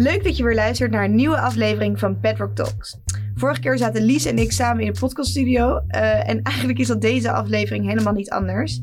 [0.00, 2.96] Leuk dat je weer luistert naar een nieuwe aflevering van Bedrock Talks.
[3.34, 5.80] Vorige keer zaten Lies en ik samen in de podcaststudio.
[5.88, 8.80] Uh, en eigenlijk is dat deze aflevering helemaal niet anders.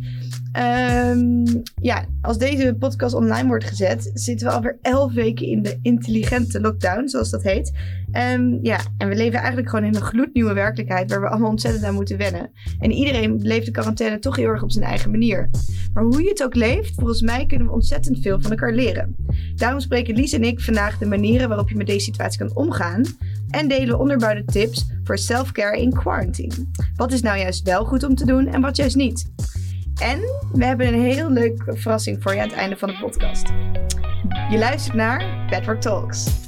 [0.58, 5.80] Um, ja, als deze podcast online wordt gezet, zitten we alweer elf weken in de
[5.82, 7.72] intelligente lockdown, zoals dat heet.
[8.34, 11.84] Um, ja, en we leven eigenlijk gewoon in een gloednieuwe werkelijkheid waar we allemaal ontzettend
[11.84, 12.52] aan moeten wennen.
[12.80, 15.50] En iedereen leeft de quarantaine toch heel erg op zijn eigen manier.
[15.94, 19.16] Maar hoe je het ook leeft, volgens mij kunnen we ontzettend veel van elkaar leren.
[19.56, 23.04] Daarom spreken Lies en ik vandaag de manieren waarop je met deze situatie kan omgaan.
[23.50, 26.54] En delen onderbouwde tips voor self-care in quarantine.
[26.96, 29.32] Wat is nou juist wel goed om te doen en wat juist niet?
[30.00, 30.20] En
[30.52, 33.48] we hebben een heel leuke verrassing voor je aan het einde van de podcast.
[34.50, 36.46] Je luistert naar Bedrock Talks.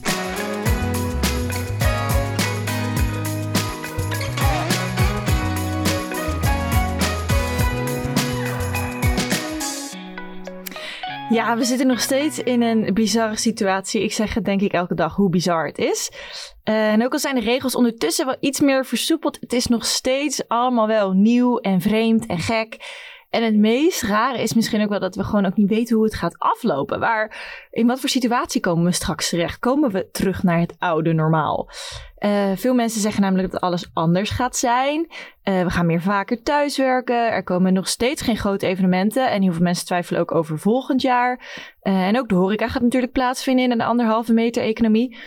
[11.30, 14.04] Ja, we zitten nog steeds in een bizarre situatie.
[14.04, 16.12] Ik zeg het denk ik elke dag hoe bizar het is.
[16.64, 19.86] Uh, en ook al zijn de regels ondertussen wel iets meer versoepeld, het is nog
[19.86, 22.78] steeds allemaal wel nieuw en vreemd en gek.
[23.30, 26.06] En het meest rare is misschien ook wel dat we gewoon ook niet weten hoe
[26.06, 27.00] het gaat aflopen.
[27.00, 27.38] Waar,
[27.72, 29.60] in wat voor situatie komen we straks terecht?
[29.60, 31.70] Komen we terug naar het oude normaal?
[32.20, 35.00] Uh, veel mensen zeggen namelijk dat alles anders gaat zijn.
[35.00, 37.32] Uh, we gaan meer vaker thuiswerken.
[37.32, 39.32] Er komen nog steeds geen grote evenementen.
[39.32, 41.40] En heel veel mensen twijfelen ook over volgend jaar.
[41.84, 45.18] Uh, en ook de horeca gaat natuurlijk plaatsvinden in een anderhalve meter economie.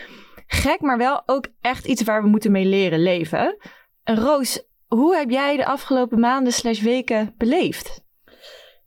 [0.47, 3.57] Gek, maar wel ook echt iets waar we moeten mee leren leven.
[4.03, 4.63] Roos,
[4.95, 8.01] hoe heb jij de afgelopen maanden slash weken beleefd?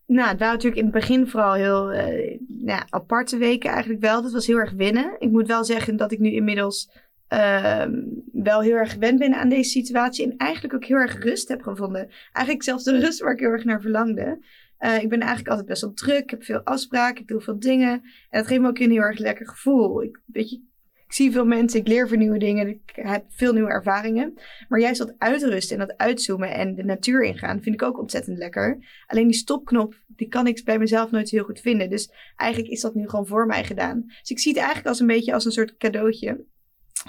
[0.07, 4.23] Nou, het waren natuurlijk in het begin vooral heel uh, nou, aparte weken eigenlijk wel.
[4.23, 5.17] Dat was heel erg winnen.
[5.19, 6.91] Ik moet wel zeggen dat ik nu inmiddels
[7.33, 7.87] uh,
[8.33, 10.25] wel heel erg gewend ben aan deze situatie.
[10.25, 12.09] En eigenlijk ook heel erg rust heb gevonden.
[12.33, 14.45] Eigenlijk zelfs de rust waar ik heel erg naar verlangde.
[14.81, 16.23] Uh, ik ben eigenlijk altijd best wel druk.
[16.23, 17.23] Ik heb veel afspraken.
[17.23, 17.93] Ik doe veel dingen.
[18.31, 20.03] En dat geeft me ook een heel erg lekker gevoel.
[20.03, 20.63] Ik, weet je,
[21.07, 24.35] ik zie veel mensen, ik leer voor nieuwe dingen, ik heb veel nieuwe ervaringen.
[24.69, 28.39] Maar juist dat uitrusten en dat uitzoomen en de natuur ingaan vind ik ook ontzettend
[28.39, 28.79] lekker.
[29.07, 31.91] Alleen die stopknop, die kan ik bij mezelf nooit heel goed vinden.
[31.91, 34.05] Dus eigenlijk is dat nu gewoon voor mij gedaan.
[34.07, 36.45] Dus ik zie het eigenlijk als een beetje als een soort cadeautje.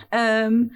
[0.10, 0.72] Um,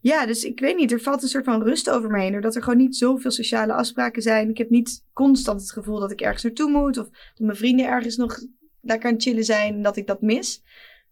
[0.00, 2.32] ja, dus ik weet niet, er valt een soort van rust over me heen.
[2.32, 4.50] Doordat er gewoon niet zoveel sociale afspraken zijn.
[4.50, 6.98] Ik heb niet constant het gevoel dat ik ergens naartoe moet.
[6.98, 8.38] Of dat mijn vrienden ergens nog
[8.80, 10.62] lekker aan het chillen zijn en dat ik dat mis.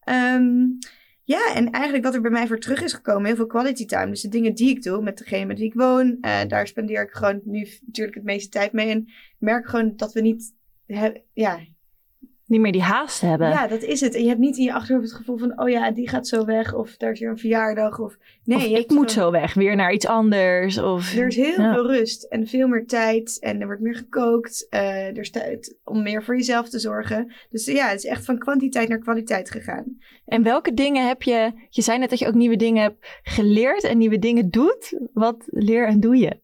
[0.05, 0.79] Um,
[1.31, 4.07] ja, en eigenlijk wat er bij mij voor terug is gekomen, heel veel quality time.
[4.07, 7.03] Dus de dingen die ik doe met degene met wie ik woon, uh, daar spendeer
[7.03, 8.91] ik gewoon nu natuurlijk het meeste tijd mee.
[8.91, 10.55] En ik merk gewoon dat we niet,
[11.33, 11.61] ja,
[12.51, 13.49] niet meer die haast hebben.
[13.49, 14.15] Ja, dat is het.
[14.15, 16.45] En je hebt niet in je achterhoofd het gevoel van, oh ja, die gaat zo
[16.45, 16.75] weg.
[16.75, 17.99] Of daar is weer een verjaardag.
[17.99, 20.79] Of nee, of ik moet zo weg, weer naar iets anders.
[20.79, 23.39] Of, er is heel veel rust en veel meer tijd.
[23.41, 24.67] En er wordt meer gekookt.
[24.71, 27.33] Uh, er is tijd om meer voor jezelf te zorgen.
[27.51, 29.99] Dus ja, het is echt van kwantiteit naar kwaliteit gegaan.
[30.25, 33.85] En welke dingen heb je, je zei net dat je ook nieuwe dingen hebt geleerd
[33.85, 34.99] en nieuwe dingen doet.
[35.13, 36.41] Wat leer en doe je?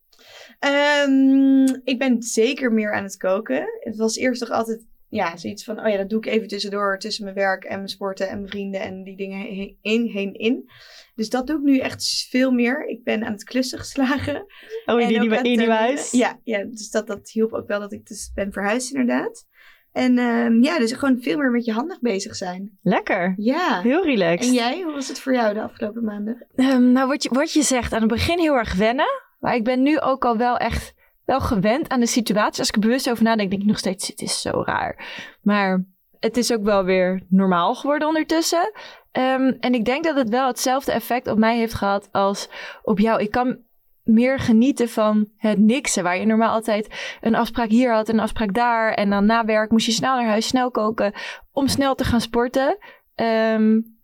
[1.07, 3.67] Um, ik ben zeker meer aan het koken.
[3.81, 4.85] Het was eerst toch altijd
[5.17, 7.89] ja, zoiets van, oh ja, dat doe ik even tussendoor, tussen mijn werk en mijn
[7.89, 10.71] sporten en mijn vrienden en die dingen heen, heen, heen in.
[11.15, 12.87] Dus dat doe ik nu echt veel meer.
[12.87, 14.47] Ik ben aan het klussen geslagen.
[14.87, 16.11] Oh, in die nieuwe, nieuwe huis?
[16.11, 19.47] Ja, ja, dus dat, dat hielp ook wel dat ik dus ben verhuisd inderdaad.
[19.93, 22.79] En um, ja, dus gewoon veel meer met je handig bezig zijn.
[22.83, 23.35] Lekker.
[23.37, 23.81] Ja.
[23.81, 24.49] Heel relaxed.
[24.49, 26.47] En jij, hoe was het voor jou de afgelopen maanden?
[26.55, 29.25] Um, nou, wat je, wat je zegt, aan het begin heel erg wennen.
[29.39, 30.95] Maar ik ben nu ook al wel echt
[31.27, 32.59] wel gewend aan de situatie.
[32.59, 35.05] Als ik er bewust over nadenk, denk ik nog steeds, het is zo raar.
[35.43, 35.85] Maar
[36.19, 38.73] het is ook wel weer normaal geworden ondertussen.
[39.13, 42.49] Um, en ik denk dat het wel hetzelfde effect op mij heeft gehad als
[42.83, 43.21] op jou.
[43.21, 43.59] Ik kan
[44.03, 46.03] meer genieten van het niksen.
[46.03, 48.93] Waar je normaal altijd een afspraak hier had, een afspraak daar.
[48.93, 51.13] En dan na werk moest je snel naar huis, snel koken
[51.53, 52.79] om snel te gaan sporten.
[53.15, 53.96] Um,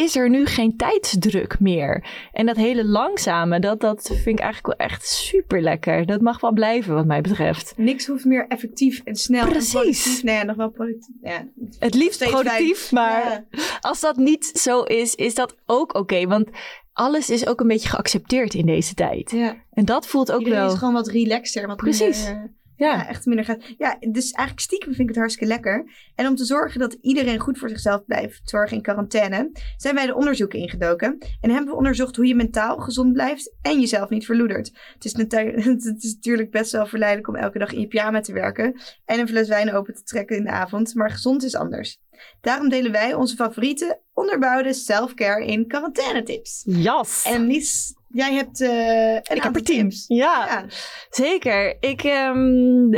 [0.00, 2.04] is er nu geen tijdsdruk meer.
[2.32, 6.06] En dat hele langzame, dat, dat vind ik eigenlijk wel echt super lekker.
[6.06, 7.72] Dat mag wel blijven, wat mij betreft.
[7.76, 9.46] Niks hoeft meer effectief en snel.
[9.48, 10.22] Precies.
[10.22, 11.14] nee, nog wel productief.
[11.22, 11.46] Ja,
[11.78, 13.44] het liefst productief, maar
[13.80, 16.26] als dat niet zo is, is dat ook oké.
[16.26, 16.48] want
[16.92, 19.30] alles is ook een beetje geaccepteerd in deze tijd.
[19.30, 19.56] Ja.
[19.72, 20.72] En dat voelt ook Iedereen wel.
[20.72, 21.66] is gewoon wat relaxter.
[21.66, 22.32] Wat Precies.
[22.80, 22.96] Ja.
[22.96, 23.08] ja.
[23.08, 23.62] echt minder gaat.
[23.78, 25.90] Ja, dus eigenlijk stiekem vind ik het hartstikke lekker.
[26.14, 30.06] En om te zorgen dat iedereen goed voor zichzelf blijft zorgen in quarantaine, zijn wij
[30.06, 31.18] de onderzoeken ingedoken.
[31.40, 34.70] En hebben we onderzocht hoe je mentaal gezond blijft en jezelf niet verloedert.
[34.94, 35.12] Het is,
[35.92, 39.20] het is natuurlijk best wel verleidelijk om elke dag in je pyjama te werken en
[39.20, 41.98] een fles wijn open te trekken in de avond, maar gezond is anders.
[42.40, 46.62] Daarom delen wij onze favoriete onderbouwde self-care in quarantaine tips.
[46.64, 47.24] Jas.
[47.24, 50.04] En Lies, jij hebt uh, een ik heb er tips.
[50.08, 50.64] Ja, ja,
[51.10, 51.76] zeker.
[51.80, 52.94] Ik, um,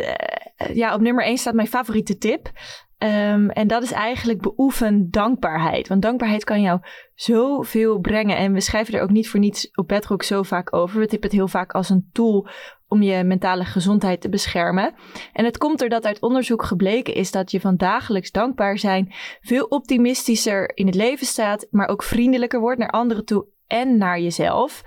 [0.73, 2.51] ja, op nummer 1 staat mijn favoriete tip.
[2.99, 5.89] Ehm, en dat is eigenlijk beoefen dankbaarheid.
[5.89, 6.81] Want dankbaarheid kan jou
[7.15, 8.37] zoveel brengen.
[8.37, 11.01] En we schrijven er ook niet voor niets op Bedrock zo vaak over.
[11.01, 12.49] We tippen het heel vaak als een tool
[12.89, 14.95] om je mentale gezondheid te beschermen.
[15.33, 19.65] En het komt doordat uit onderzoek gebleken is dat je van dagelijks dankbaar zijn veel
[19.65, 24.83] optimistischer in het leven staat, maar ook vriendelijker wordt naar anderen toe en naar jezelf.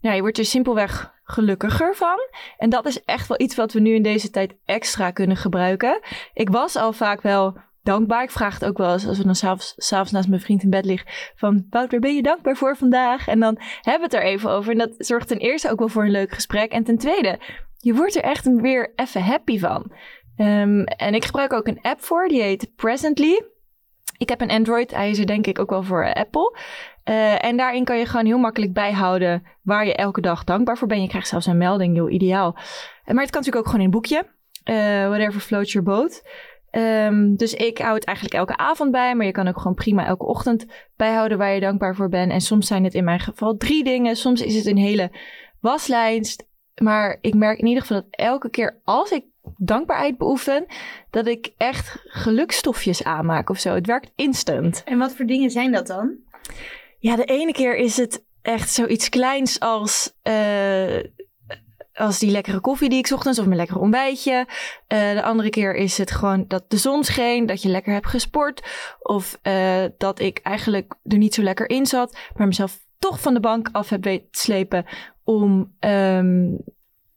[0.00, 2.18] Nou, je wordt er simpelweg gelukkiger van.
[2.56, 6.00] En dat is echt wel iets wat we nu in deze tijd extra kunnen gebruiken.
[6.34, 8.22] Ik was al vaak wel dankbaar.
[8.22, 10.70] Ik vraag het ook wel eens als we dan s'avonds, s'avonds naast mijn vriend in
[10.70, 11.10] bed liggen.
[11.34, 13.28] Van Wouter, ben je dankbaar voor vandaag?
[13.28, 14.72] En dan hebben we het er even over.
[14.72, 16.72] En dat zorgt ten eerste ook wel voor een leuk gesprek.
[16.72, 17.40] En ten tweede,
[17.78, 19.92] je wordt er echt weer even happy van.
[20.36, 23.44] Ehm, en ik gebruik ook een app voor, die heet Presently.
[24.18, 26.56] Ik heb een Android, hij is er denk ik ook wel voor Apple.
[27.04, 30.88] Uh, en daarin kan je gewoon heel makkelijk bijhouden waar je elke dag dankbaar voor
[30.88, 31.02] bent.
[31.02, 32.52] Je krijgt zelfs een melding, heel ideaal.
[32.52, 34.26] Maar het kan natuurlijk ook gewoon in een boekje.
[34.64, 36.22] Uh, whatever floats your boat.
[36.70, 40.06] Um, dus ik hou het eigenlijk elke avond bij, maar je kan ook gewoon prima
[40.06, 40.66] elke ochtend
[40.96, 42.32] bijhouden waar je dankbaar voor bent.
[42.32, 45.10] En soms zijn het in mijn geval drie dingen, soms is het een hele
[45.60, 46.46] waslijst.
[46.82, 49.24] Maar ik merk in ieder geval dat elke keer als ik
[49.56, 50.66] dankbaarheid beoefen,
[51.10, 53.74] dat ik echt gelukstofjes aanmaak of zo.
[53.74, 54.82] Het werkt instant.
[54.84, 56.16] En wat voor dingen zijn dat dan?
[57.02, 61.02] Ja, de ene keer is het echt zoiets kleins als, uh,
[61.94, 64.46] als die lekkere koffie die ik ochtends of mijn lekkere ontbijtje.
[64.88, 68.06] Uh, de andere keer is het gewoon dat de zon scheen, dat je lekker hebt
[68.06, 68.62] gesport.
[68.98, 73.34] Of uh, dat ik eigenlijk er niet zo lekker in zat, maar mezelf toch van
[73.34, 74.84] de bank af heb weten slepen
[75.24, 76.58] om, um,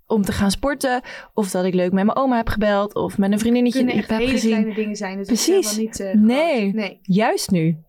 [0.07, 1.01] om te gaan sporten.
[1.33, 2.95] Of dat ik leuk met mijn oma heb gebeld.
[2.95, 4.51] Of met een vriendinnetje die ik heb gezien.
[4.51, 5.17] kleine dingen zijn.
[5.17, 5.77] Dus Precies.
[5.77, 7.84] Niet, nee, nee, juist nu.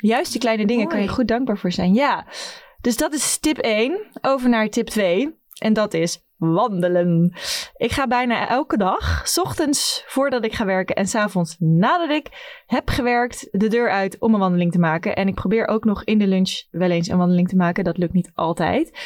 [0.00, 1.94] Juist die kleine dingen kan je goed dankbaar voor zijn.
[1.94, 2.26] Ja.
[2.80, 4.06] Dus dat is tip 1.
[4.20, 5.38] Over naar tip 2.
[5.58, 7.32] En dat is wandelen.
[7.76, 12.10] Ik ga bijna elke dag, s ochtends voordat ik ga werken en s avonds nadat
[12.10, 12.26] ik
[12.66, 15.16] heb gewerkt, de deur uit om een wandeling te maken.
[15.16, 17.84] En ik probeer ook nog in de lunch wel eens een wandeling te maken.
[17.84, 18.98] Dat lukt niet altijd.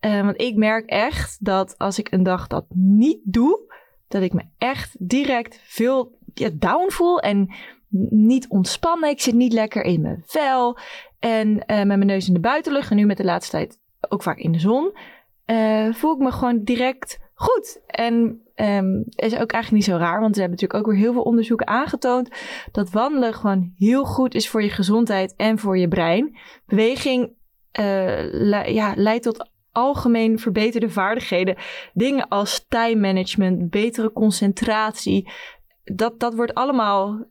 [0.00, 3.72] Uh, want ik merk echt dat als ik een dag dat niet doe,
[4.08, 7.54] dat ik me echt direct veel ja, down voel en
[8.10, 9.10] niet ontspannen.
[9.10, 10.78] Ik zit niet lekker in mijn vel.
[11.18, 12.90] En uh, met mijn neus in de buitenlucht.
[12.90, 14.96] En nu met de laatste tijd ook vaak in de zon.
[15.46, 17.80] Uh, voel ik me gewoon direct goed.
[17.86, 20.20] En um, is ook eigenlijk niet zo raar.
[20.20, 22.30] Want we hebben natuurlijk ook weer heel veel onderzoeken aangetoond.
[22.72, 26.38] Dat wandelen gewoon heel goed is voor je gezondheid en voor je brein.
[26.66, 27.32] Beweging
[27.80, 31.56] uh, ja, leidt tot algemeen verbeterde vaardigheden.
[31.92, 35.30] Dingen als time management, betere concentratie.
[35.84, 37.24] Dat, dat wordt allemaal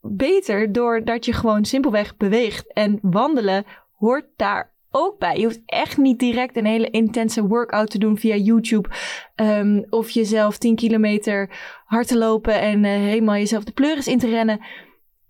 [0.00, 2.72] beter doordat je gewoon simpelweg beweegt.
[2.72, 3.64] En wandelen
[3.96, 5.36] hoort daar ook bij.
[5.36, 8.88] Je hoeft echt niet direct een hele intense workout te doen via YouTube.
[9.36, 11.50] Um, of jezelf 10 kilometer
[11.84, 14.60] hard te lopen en uh, helemaal jezelf de pleuris in te rennen.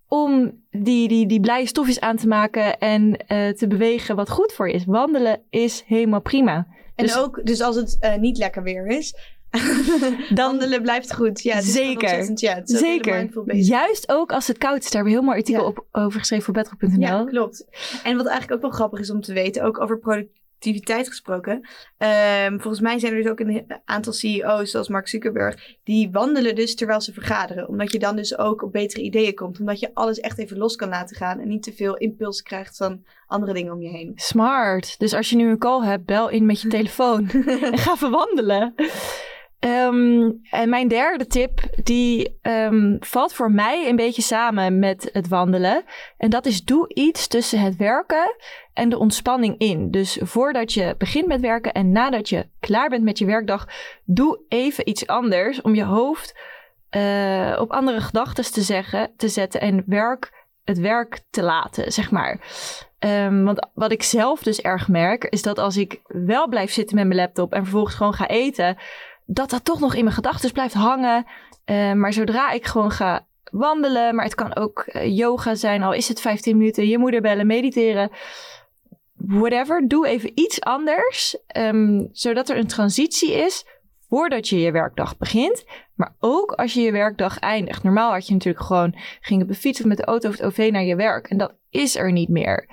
[0.08, 4.52] Om die, die, die blije stofjes aan te maken en uh, te bewegen wat goed
[4.52, 4.84] voor je is.
[4.84, 6.66] Wandelen is helemaal prima.
[6.94, 9.14] En dus, ook, dus als het uh, niet lekker weer is,
[10.34, 11.42] dan Wandelen blijft goed.
[11.42, 12.32] Ja, zeker.
[12.34, 13.54] Ja, zeker.
[13.56, 14.90] Juist ook als het koud is.
[14.90, 17.00] Daar hebben we heel mooi artikel op, over geschreven voor bedrock.nl.
[17.00, 17.64] Ja, klopt.
[18.02, 21.52] En wat eigenlijk ook wel grappig is om te weten, ook over productiviteit gesproken.
[21.54, 26.54] Um, volgens mij zijn er dus ook een aantal CEO's, zoals Mark Zuckerberg, die wandelen
[26.54, 27.68] dus terwijl ze vergaderen.
[27.68, 29.60] Omdat je dan dus ook op betere ideeën komt.
[29.60, 32.76] Omdat je alles echt even los kan laten gaan en niet te veel impuls krijgt
[32.76, 34.12] van andere dingen om je heen.
[34.14, 34.98] Smart.
[34.98, 37.28] Dus als je nu een call hebt, bel in met je telefoon
[37.62, 38.74] en ga verwandelen.
[39.60, 45.28] Um, en mijn derde tip, die um, valt voor mij een beetje samen met het
[45.28, 45.84] wandelen.
[46.16, 48.36] En dat is doe iets tussen het werken
[48.72, 49.90] en de ontspanning in.
[49.90, 53.68] Dus voordat je begint met werken en nadat je klaar bent met je werkdag,
[54.04, 56.38] doe even iets anders om je hoofd
[56.96, 62.10] uh, op andere gedachten te, zeggen, te zetten en werk, het werk te laten, zeg
[62.10, 62.40] maar.
[62.98, 66.96] Um, want wat ik zelf dus erg merk, is dat als ik wel blijf zitten
[66.96, 68.76] met mijn laptop en vervolgens gewoon ga eten,
[69.30, 71.26] dat dat toch nog in mijn gedachten blijft hangen.
[71.66, 75.92] Uh, maar zodra ik gewoon ga wandelen, maar het kan ook uh, yoga zijn, al
[75.92, 78.10] is het 15 minuten, je moeder bellen, mediteren.
[79.14, 83.64] Whatever, doe even iets anders, um, zodat er een transitie is
[84.08, 87.82] voordat je je werkdag begint, maar ook als je je werkdag eindigt.
[87.82, 90.44] Normaal had je natuurlijk gewoon, ging op de fiets of met de auto of het
[90.44, 92.68] OV naar je werk en dat is er niet meer.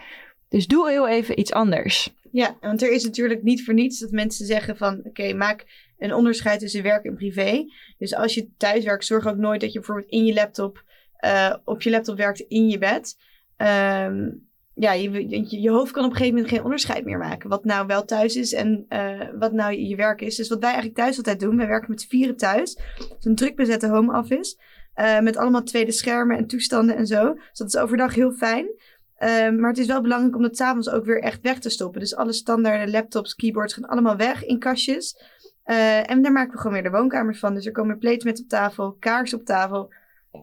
[0.49, 2.13] Dus doe heel even iets anders.
[2.31, 5.01] Ja, want er is natuurlijk niet voor niets dat mensen zeggen van...
[5.03, 5.65] oké, maak
[5.97, 7.65] een onderscheid tussen werk en privé.
[7.97, 10.83] Dus als je thuis werkt, zorg ook nooit dat je bijvoorbeeld in je laptop...
[11.25, 13.17] Uh, op je laptop werkt in je bed.
[13.57, 17.49] Um, ja, je, je, hoofd kan op een gegeven moment geen onderscheid meer maken.
[17.49, 20.35] Wat nou wel thuis is en uh, wat nou je, werk is.
[20.35, 22.79] Dus wat wij eigenlijk thuis altijd doen, wij werken met vieren thuis.
[23.19, 24.57] Een druk bezette home office.
[24.95, 27.33] Uh, met allemaal tweede schermen en toestanden en zo.
[27.33, 28.65] Dus dat is overdag heel fijn.
[29.19, 31.99] Um, maar het is wel belangrijk om dat s'avonds ook weer echt weg te stoppen.
[31.99, 35.17] Dus alle standaarden laptops, keyboards gaan allemaal weg in kastjes.
[35.65, 37.53] Uh, en daar maken we gewoon weer de woonkamers van.
[37.53, 39.93] Dus er komen plates met op tafel, kaars op tafel,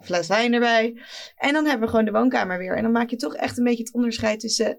[0.00, 1.02] fles wijn erbij.
[1.37, 2.76] En dan hebben we gewoon de woonkamer weer.
[2.76, 4.79] En dan maak je toch echt een beetje het onderscheid tussen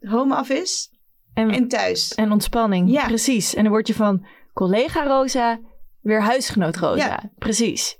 [0.00, 0.88] home office
[1.34, 2.14] en, en thuis.
[2.14, 3.06] En ontspanning, ja.
[3.06, 3.54] precies.
[3.54, 5.60] En dan word je van collega Rosa
[6.00, 7.06] weer huisgenoot Rosa.
[7.06, 7.30] Ja.
[7.38, 7.98] Precies.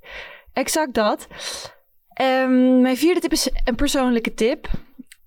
[0.53, 1.29] Exact dat.
[2.23, 4.67] Um, mijn vierde tip is een persoonlijke tip.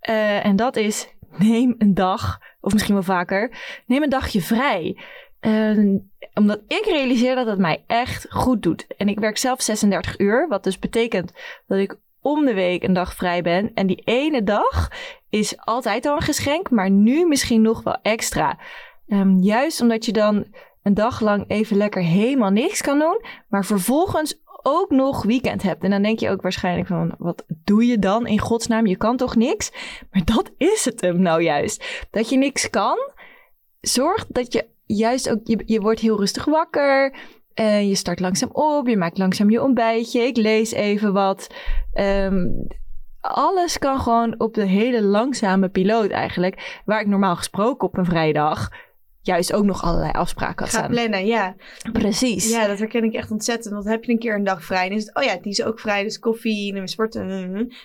[0.09, 1.07] Uh, en dat is
[1.37, 4.99] neem een dag, of misschien wel vaker, neem een dagje vrij.
[5.45, 5.99] Uh,
[6.33, 8.87] omdat ik realiseer dat het mij echt goed doet.
[8.97, 11.31] En ik werk zelf 36 uur, wat dus betekent
[11.67, 13.71] dat ik om de week een dag vrij ben.
[13.73, 14.91] En die ene dag
[15.29, 18.59] is altijd al een geschenk, maar nu misschien nog wel extra.
[19.07, 20.45] Um, juist omdat je dan
[20.83, 25.83] een dag lang even lekker helemaal niks kan doen, maar vervolgens ook nog weekend hebt.
[25.83, 28.85] En dan denk je ook waarschijnlijk van, wat doe je dan in godsnaam?
[28.85, 29.71] Je kan toch niks?
[30.11, 32.07] Maar dat is het hem nou juist.
[32.11, 32.97] Dat je niks kan,
[33.81, 37.15] zorgt dat je juist ook, je, je wordt heel rustig wakker.
[37.53, 40.21] En je start langzaam op, je maakt langzaam je ontbijtje.
[40.21, 41.47] Ik lees even wat.
[41.93, 42.67] Um,
[43.21, 46.81] alles kan gewoon op de hele langzame piloot eigenlijk.
[46.85, 48.69] Waar ik normaal gesproken op een vrijdag
[49.25, 50.91] juist ook nog allerlei afspraken had Ga staan.
[50.91, 51.55] plannen, ja.
[51.91, 52.49] Precies.
[52.49, 53.73] Ja, dat herken ik echt ontzettend.
[53.73, 55.63] Want heb je een keer een dag vrij, dan is het, oh ja, die is
[55.63, 57.27] ook vrij, dus koffie en sporten.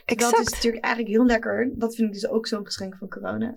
[0.05, 0.37] Exact.
[0.37, 1.71] Dat is natuurlijk eigenlijk heel lekker.
[1.75, 3.53] Dat vind ik dus ook zo'n geschenk van corona.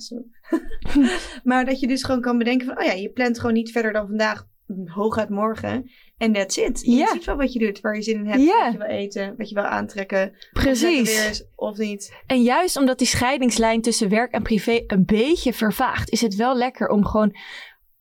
[1.43, 3.93] maar dat je dus gewoon kan bedenken van, oh ja, je plant gewoon niet verder
[3.93, 4.47] dan vandaag,
[4.85, 5.89] hooguit morgen.
[6.17, 6.81] En that's it.
[6.81, 9.35] Je ziet wel wat je doet, waar je zin in hebt, wat je wil eten,
[9.37, 10.35] wat je wil aantrekken.
[10.53, 10.99] Precies.
[10.99, 12.13] Of weer is, of niet.
[12.25, 16.57] En juist omdat die scheidingslijn tussen werk en privé een beetje vervaagt, is het wel
[16.57, 17.35] lekker om gewoon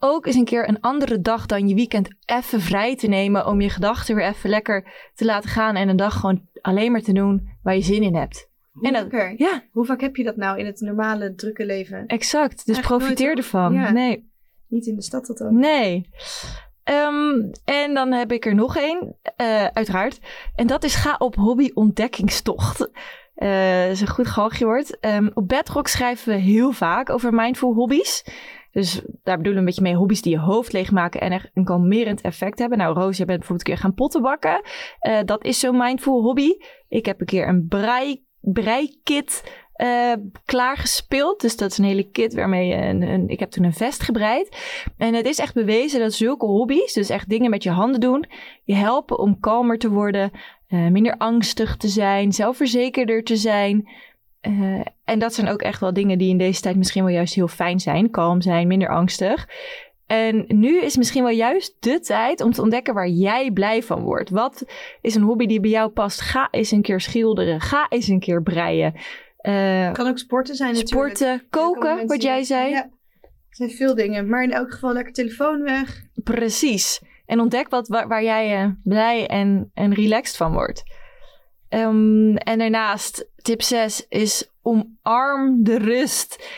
[0.03, 3.47] ook eens een keer een andere dag dan je weekend even vrij te nemen.
[3.47, 5.77] Om je gedachten weer even lekker te laten gaan.
[5.77, 8.51] En een dag gewoon alleen maar te doen waar je zin in hebt.
[8.73, 9.63] Hoe en dat, ja.
[9.71, 12.07] Hoe vaak heb je dat nou in het normale drukke leven?
[12.07, 12.67] Exact.
[12.67, 13.93] Dus profiteer ervan.
[13.93, 14.31] Nee.
[14.69, 15.51] Niet in de stad tot ook.
[15.51, 16.09] Nee.
[16.85, 20.21] Um, en dan heb ik er nog één, uh, uiteraard.
[20.55, 22.91] En dat is ga op hobby-ontdekkingstocht.
[23.37, 24.99] Uh, is een goed galgje woord.
[25.01, 28.25] Um, op Bedrock schrijven we heel vaak over mindful hobby's.
[28.73, 31.65] Dus daar bedoelen we een beetje mee hobby's die je hoofd leegmaken en echt een
[31.65, 32.79] kalmerend effect hebben.
[32.79, 34.61] Nou, Roos, je bent bijvoorbeeld een keer gaan potten bakken.
[35.09, 36.51] Uh, dat is zo'n mindful hobby.
[36.89, 39.43] Ik heb een keer een brei, breikit
[39.77, 40.13] uh,
[40.45, 41.41] klaargespeeld.
[41.41, 44.03] Dus dat is een hele kit waarmee je een, een, Ik heb toen een vest
[44.03, 44.57] gebreid.
[44.97, 48.25] En het is echt bewezen dat zulke hobby's, dus echt dingen met je handen doen,
[48.65, 50.31] je helpen om kalmer te worden,
[50.69, 53.89] uh, minder angstig te zijn, zelfverzekerder te zijn.
[54.49, 57.35] Uh, en dat zijn ook echt wel dingen die in deze tijd misschien wel juist
[57.35, 58.11] heel fijn zijn.
[58.11, 59.47] Kalm zijn, minder angstig.
[60.07, 64.03] En nu is misschien wel juist de tijd om te ontdekken waar jij blij van
[64.03, 64.31] wordt.
[64.31, 64.65] Wat
[65.01, 66.21] is een hobby die bij jou past?
[66.21, 67.61] Ga eens een keer schilderen.
[67.61, 68.95] Ga eens een keer breien.
[69.43, 71.17] Uh, kan ook sporten zijn natuurlijk.
[71.17, 72.71] Sporten, koken, wat jij zei.
[72.71, 72.83] Ja,
[73.23, 74.29] er zijn veel dingen.
[74.29, 76.03] Maar in elk geval lekker telefoon weg.
[76.15, 77.03] Precies.
[77.27, 80.83] En ontdek wat, waar, waar jij uh, blij en, en relaxed van wordt.
[81.75, 86.49] Um, en daarnaast, tip 6 is omarm de rust.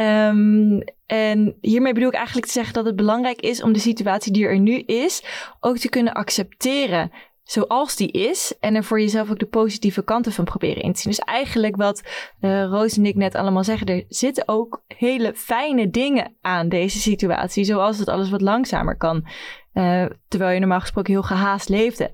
[0.00, 4.32] Um, en hiermee bedoel ik eigenlijk te zeggen dat het belangrijk is om de situatie
[4.32, 5.22] die er nu is
[5.60, 7.10] ook te kunnen accepteren
[7.44, 8.54] zoals die is.
[8.60, 11.12] En er voor jezelf ook de positieve kanten van proberen in te zien.
[11.12, 12.02] Dus eigenlijk wat
[12.40, 13.86] uh, Roos en ik net allemaal zeggen.
[13.86, 17.64] Er zitten ook hele fijne dingen aan deze situatie.
[17.64, 19.26] Zoals het alles wat langzamer kan.
[19.74, 22.10] Uh, terwijl je normaal gesproken heel gehaast leefde.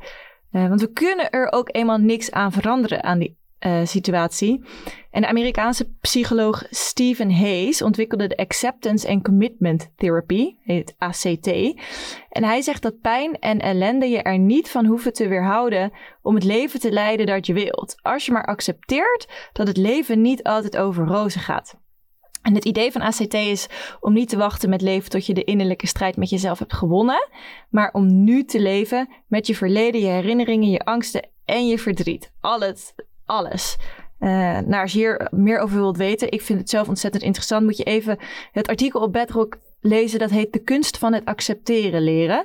[0.52, 4.64] Uh, want we kunnen er ook eenmaal niks aan veranderen aan die uh, situatie.
[5.10, 11.46] En de Amerikaanse psycholoog Stephen Hayes ontwikkelde de Acceptance and Commitment Therapy, het ACT.
[12.28, 15.92] En hij zegt dat pijn en ellende je er niet van hoeven te weerhouden
[16.22, 17.96] om het leven te leiden dat je wilt.
[18.02, 21.79] Als je maar accepteert dat het leven niet altijd over rozen gaat.
[22.42, 23.66] En het idee van ACT is
[24.00, 27.28] om niet te wachten met leven tot je de innerlijke strijd met jezelf hebt gewonnen,
[27.68, 32.32] maar om nu te leven met je verleden, je herinneringen, je angsten en je verdriet.
[32.40, 32.94] Al het,
[33.24, 33.76] alles.
[34.20, 37.76] Uh, als je hier meer over wilt weten, ik vind het zelf ontzettend interessant, moet
[37.76, 38.18] je even
[38.52, 40.18] het artikel op Bedrock lezen.
[40.18, 42.44] Dat heet De kunst van het accepteren leren.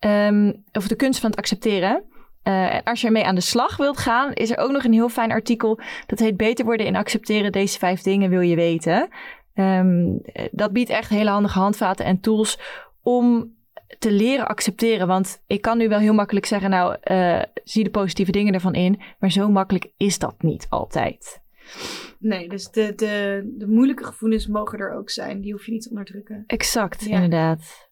[0.00, 2.04] Um, of de kunst van het accepteren.
[2.44, 5.08] Uh, als je ermee aan de slag wilt gaan, is er ook nog een heel
[5.08, 5.80] fijn artikel.
[6.06, 7.52] Dat heet Beter worden in accepteren.
[7.52, 9.08] Deze vijf dingen wil je weten.
[9.54, 10.20] Um,
[10.50, 12.58] dat biedt echt hele handige handvaten en tools
[13.02, 13.54] om
[13.98, 15.06] te leren accepteren.
[15.06, 18.74] Want ik kan nu wel heel makkelijk zeggen, nou, uh, zie de positieve dingen ervan
[18.74, 19.00] in.
[19.18, 21.40] Maar zo makkelijk is dat niet altijd.
[22.18, 25.40] Nee, dus de, de, de moeilijke gevoelens mogen er ook zijn.
[25.40, 26.44] Die hoef je niet te onderdrukken.
[26.46, 27.89] Exact, inderdaad.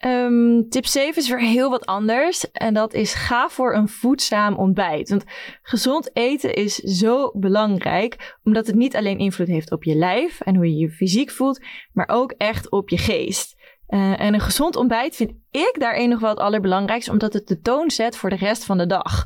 [0.00, 2.50] Ehm, tip 7 is weer heel wat anders.
[2.50, 5.08] En dat is ga voor een voedzaam ontbijt.
[5.08, 5.24] Want
[5.62, 8.36] gezond eten is zo belangrijk.
[8.44, 11.60] Omdat het niet alleen invloed heeft op je lijf en hoe je je fysiek voelt.
[11.92, 13.56] Maar ook echt op je geest.
[13.88, 17.10] Uh, en een gezond ontbijt vind ik daarin nog wel het allerbelangrijkste.
[17.10, 19.24] Omdat het de toon zet voor de rest van de dag.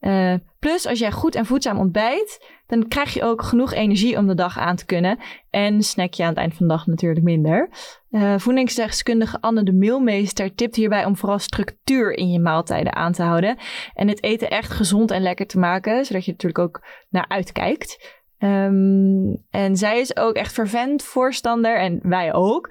[0.00, 4.26] Uh, plus als jij goed en voedzaam ontbijt, dan krijg je ook genoeg energie om
[4.26, 5.18] de dag aan te kunnen.
[5.50, 7.68] En snack je aan het eind van de dag natuurlijk minder.
[8.10, 13.22] Uh, voedingsdeskundige Anne de Meelmeester tipt hierbij om vooral structuur in je maaltijden aan te
[13.22, 13.58] houden.
[13.94, 18.14] En het eten echt gezond en lekker te maken, zodat je natuurlijk ook naar uitkijkt.
[18.38, 22.70] Um, en zij is ook echt vervent voorstander, en wij ook,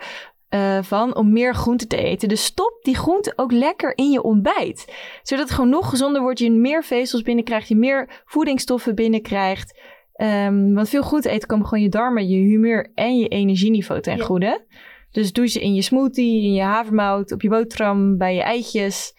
[0.50, 2.30] uh, van om meer groente te eten.
[2.30, 4.94] Dus stop die groente ook lekker in je ontbijt.
[5.24, 6.40] Zodat het gewoon nog gezonder wordt.
[6.40, 7.68] Je meer vezels binnenkrijgt.
[7.68, 9.80] Je meer voedingsstoffen binnenkrijgt.
[10.22, 14.20] Um, want veel groente eten komen gewoon je darmen, je humeur en je energieniveau ten
[14.20, 14.66] goede.
[15.12, 19.14] Dus doe ze in je smoothie, in je havermout, op je boterham, bij je eitjes.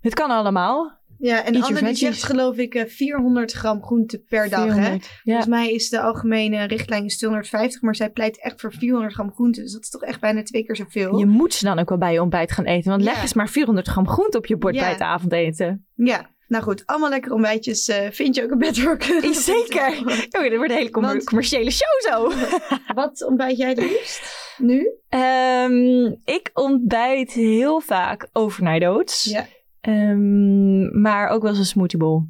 [0.00, 0.99] Het kan allemaal.
[1.20, 4.74] Ja, en Anne die zegt geloof ik 400 eh, gram groente per dag.
[4.74, 4.96] Hè?
[5.24, 9.32] Volgens mij is de algemene richtlijn is 250, maar zij pleit echt voor 400 gram
[9.32, 9.62] groente.
[9.62, 11.18] Dus dat is toch echt bijna twee keer zoveel.
[11.18, 12.90] Je moet ze dan ook wel bij je ontbijt gaan eten.
[12.90, 15.86] Want leg eens maar 400 gram groente op je bord bij het avondeten.
[15.94, 19.02] Ja, nou goed, allemaal lekkere ontbijtjes uh, vind je ook een bedrock.
[19.52, 19.88] Zeker.
[20.30, 22.32] Oh, dit wordt een hele commerciële show zo.
[23.00, 24.90] wat ontbijt jij het liefst nu?
[25.08, 29.24] Um, ik ontbijt heel vaak overnight oats.
[29.24, 29.46] Ja.
[29.88, 32.22] Um, maar ook wel eens een smoothie bowl.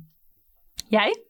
[0.89, 1.25] Jij?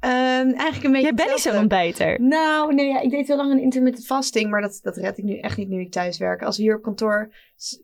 [0.00, 1.06] Um, eigenlijk een beetje.
[1.06, 2.20] Jij bent niet zo'n ontbijter.
[2.20, 5.24] Nou, nee, ja, ik deed heel lang een intermittent fasting, maar dat, dat red ik
[5.24, 6.42] nu echt niet nu ik thuis werk.
[6.42, 7.32] Als we hier op kantoor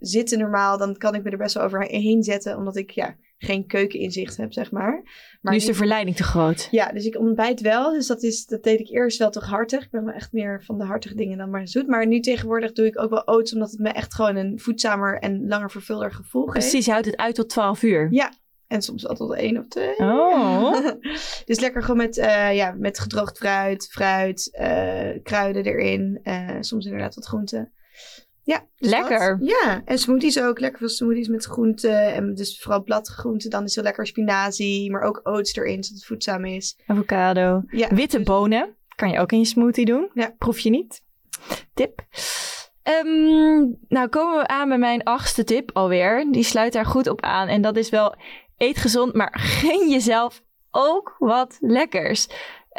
[0.00, 3.66] zitten normaal, dan kan ik me er best wel overheen zetten, omdat ik ja, geen
[3.66, 5.02] keukeninzicht heb, zeg maar.
[5.40, 6.68] maar nu is de verleiding te groot.
[6.70, 7.92] Ja, dus ik ontbijt wel.
[7.92, 9.85] Dus dat, is, dat deed ik eerst wel toch hartig.
[9.85, 11.87] Ik ben wel echt meer van de hartige dingen dan maar zoet.
[11.87, 15.18] Maar nu tegenwoordig doe ik ook wel oats, omdat het me echt gewoon een voedzamer
[15.18, 16.68] en langer vervulder gevoel geeft.
[16.68, 18.09] Precies, je houdt het uit tot 12 uur.
[18.11, 18.32] Ja,
[18.66, 19.97] en soms wel tot één of twee.
[19.97, 20.87] Oh.
[21.47, 26.20] dus lekker gewoon met, uh, ja, met gedroogd fruit, fruit, uh, kruiden erin.
[26.25, 27.73] Uh, soms inderdaad wat groenten.
[28.42, 29.38] Ja, dus lekker.
[29.40, 30.61] ja, en smoothies ook.
[30.61, 32.15] Lekker veel smoothies met groenten.
[32.15, 33.50] En dus vooral bladgroenten.
[33.50, 34.91] Dan is heel lekker spinazie.
[34.91, 36.78] Maar ook oats erin, zodat het voedzaam is.
[36.86, 37.62] Avocado.
[37.67, 38.26] Ja, Witte dus...
[38.26, 40.10] bonen kan je ook in je smoothie doen.
[40.15, 40.34] Ja.
[40.38, 41.02] Proef je niet.
[41.75, 42.02] Tip.
[43.04, 46.26] Um, nou komen we aan bij mijn achtste tip alweer.
[46.30, 47.49] Die sluit daar goed op aan.
[47.49, 48.15] En dat is wel
[48.56, 52.28] eet gezond, maar gun jezelf ook wat lekkers.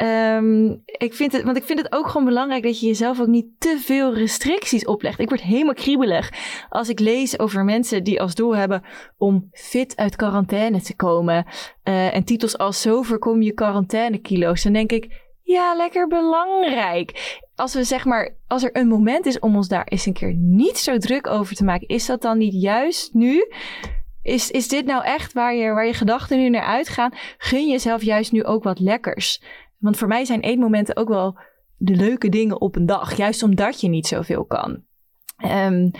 [0.00, 3.26] Um, ik vind het, want ik vind het ook gewoon belangrijk dat je jezelf ook
[3.26, 5.18] niet te veel restricties oplegt.
[5.18, 6.30] Ik word helemaal kriebelig
[6.68, 8.82] als ik lees over mensen die als doel hebben
[9.16, 11.46] om fit uit quarantaine te komen.
[11.84, 14.62] Uh, en titels als zo voorkom je quarantainekilo's.
[14.62, 17.40] Dan denk ik, ja, lekker belangrijk.
[17.54, 20.34] Als we zeg maar, als er een moment is om ons daar eens een keer
[20.34, 23.46] niet zo druk over te maken, is dat dan niet juist nu?
[24.22, 27.12] Is, is dit nou echt waar je, waar je gedachten nu naar uitgaan?
[27.38, 29.42] Gun jezelf juist nu ook wat lekkers.
[29.82, 31.38] Want voor mij zijn eetmomenten ook wel
[31.76, 33.16] de leuke dingen op een dag.
[33.16, 34.82] Juist omdat je niet zoveel kan.
[35.44, 35.90] Um,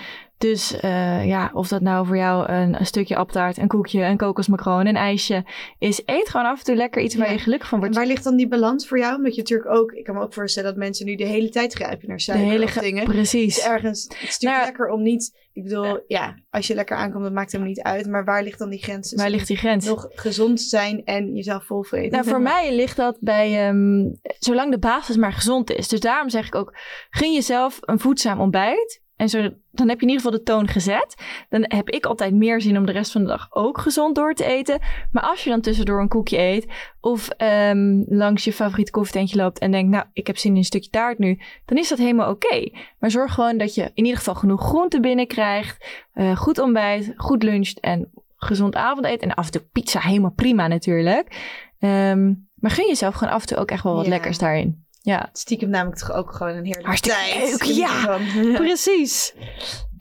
[0.42, 4.16] dus uh, ja, of dat nou voor jou een, een, stukje apptaart, een koekje, een
[4.16, 5.44] kokosmacroon, een ijsje
[5.78, 7.94] is, eet gewoon af en toe lekker iets waar je gelukkig van wordt.
[7.94, 9.16] En waar ligt dan die balans voor jou?
[9.16, 11.72] Omdat je natuurlijk ook, ik kan me ook voorstellen dat mensen nu de hele tijd
[11.72, 13.04] grijpen naar suiker de hele dingen.
[13.04, 13.54] Precies.
[13.54, 16.96] Dus ergens, het is natuurlijk nou, lekker om niet, ik bedoel, ja, als je lekker
[16.96, 18.06] aankomt, dat maakt helemaal niet uit.
[18.06, 19.14] Maar waar ligt dan die grens?
[19.14, 19.86] Waar ligt die grens?
[19.86, 22.12] Nog gezond zijn en jezelf volvreten.
[22.12, 25.88] Nou, voor mij ligt dat bij, um, zolang de basis maar gezond is.
[25.88, 26.76] Dus daarom zeg ik ook,
[27.10, 29.01] gun jezelf een voedzaam ontbijt.
[29.16, 31.14] En zo, dan heb je in ieder geval de toon gezet.
[31.48, 34.34] Dan heb ik altijd meer zin om de rest van de dag ook gezond door
[34.34, 34.80] te eten.
[35.10, 36.66] Maar als je dan tussendoor een koekje eet
[37.00, 37.28] of
[37.70, 40.90] um, langs je favoriet koffietentje loopt en denkt, nou, ik heb zin in een stukje
[40.90, 42.70] taart nu, dan is dat helemaal oké.
[42.98, 47.42] Maar zorg gewoon dat je in ieder geval genoeg groente binnenkrijgt, uh, goed ontbijt, goed
[47.42, 49.28] luncht en gezond avondeten.
[49.28, 51.26] En af en toe pizza, helemaal prima natuurlijk.
[51.78, 54.81] Um, maar gun jezelf gewoon af en toe ook echt wel wat lekkers daarin.
[55.02, 55.28] Ja.
[55.32, 57.76] Stiekem namelijk toch ook gewoon een heerlijke Hartstikke tijd.
[57.84, 58.18] ja,
[58.54, 59.34] precies.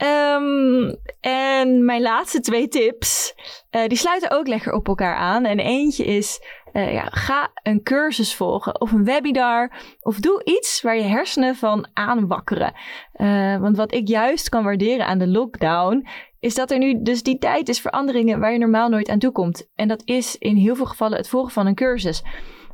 [0.03, 3.33] Um, en mijn laatste twee tips,
[3.71, 5.45] uh, die sluiten ook lekker op elkaar aan.
[5.45, 6.41] En eentje is,
[6.73, 9.71] uh, ja, ga een cursus volgen of een webinar.
[10.01, 12.73] Of doe iets waar je hersenen van aanwakkeren.
[13.15, 16.07] Uh, want wat ik juist kan waarderen aan de lockdown,
[16.39, 19.31] is dat er nu dus die tijd is veranderingen waar je normaal nooit aan toe
[19.31, 19.69] komt.
[19.75, 22.23] En dat is in heel veel gevallen het volgen van een cursus.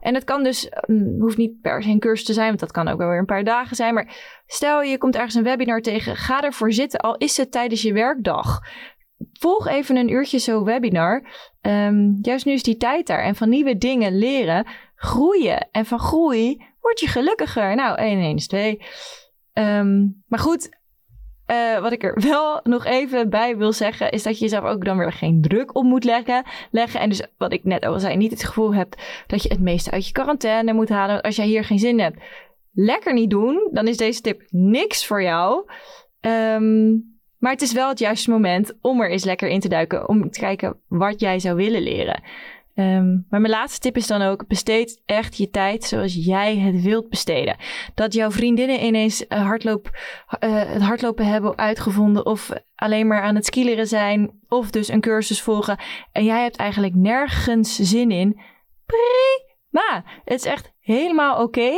[0.02, 2.72] En het kan dus, um, hoeft niet per se een cursus te zijn, want dat
[2.72, 3.94] kan ook wel weer een paar dagen zijn.
[3.94, 7.82] Maar stel je komt ergens een webinar tegen, ga ervoor zitten, al is het tijdens
[7.82, 8.60] je werkdag.
[9.40, 11.26] Volg even een uurtje zo'n webinar.
[11.62, 13.24] Um, juist nu is die tijd daar.
[13.24, 15.68] En van nieuwe dingen leren, groeien.
[15.72, 17.76] En van groei word je gelukkiger.
[17.76, 18.82] Nou, 1 en 1 is 2.
[19.54, 20.77] Um, maar goed,
[21.52, 24.86] uh, wat ik er wel nog even bij wil zeggen, is dat je jezelf ook
[24.86, 26.44] dan weer geen druk op moet leggen.
[26.72, 27.00] leggen.
[27.00, 29.92] En dus wat ik net al zei, niet het gevoel hebt dat je het meeste
[29.92, 31.22] uit je quarantaine moet halen.
[31.22, 32.22] Als jij hier geen zin hebt,
[32.74, 33.70] lekker niet doen.
[33.72, 35.72] Dan is deze tip niks voor jou.
[36.22, 40.10] Um, maar het is wel het juiste moment om er eens lekker in te duiken.
[40.10, 42.24] Om te kijken wat jij zou willen leren.
[42.80, 46.82] Um, maar mijn laatste tip is dan ook: besteed echt je tijd zoals jij het
[46.82, 47.56] wilt besteden.
[47.96, 49.90] Dat jouw vriendinnen ineens uh, hardloop,
[50.44, 55.02] uh, het hardlopen hebben uitgevonden, of alleen maar aan het skileren zijn, of dus een
[55.02, 55.80] cursus volgen.
[56.12, 58.40] En jij hebt eigenlijk nergens zin in.
[58.86, 60.04] Prima.
[60.24, 61.72] Het is echt helemaal oké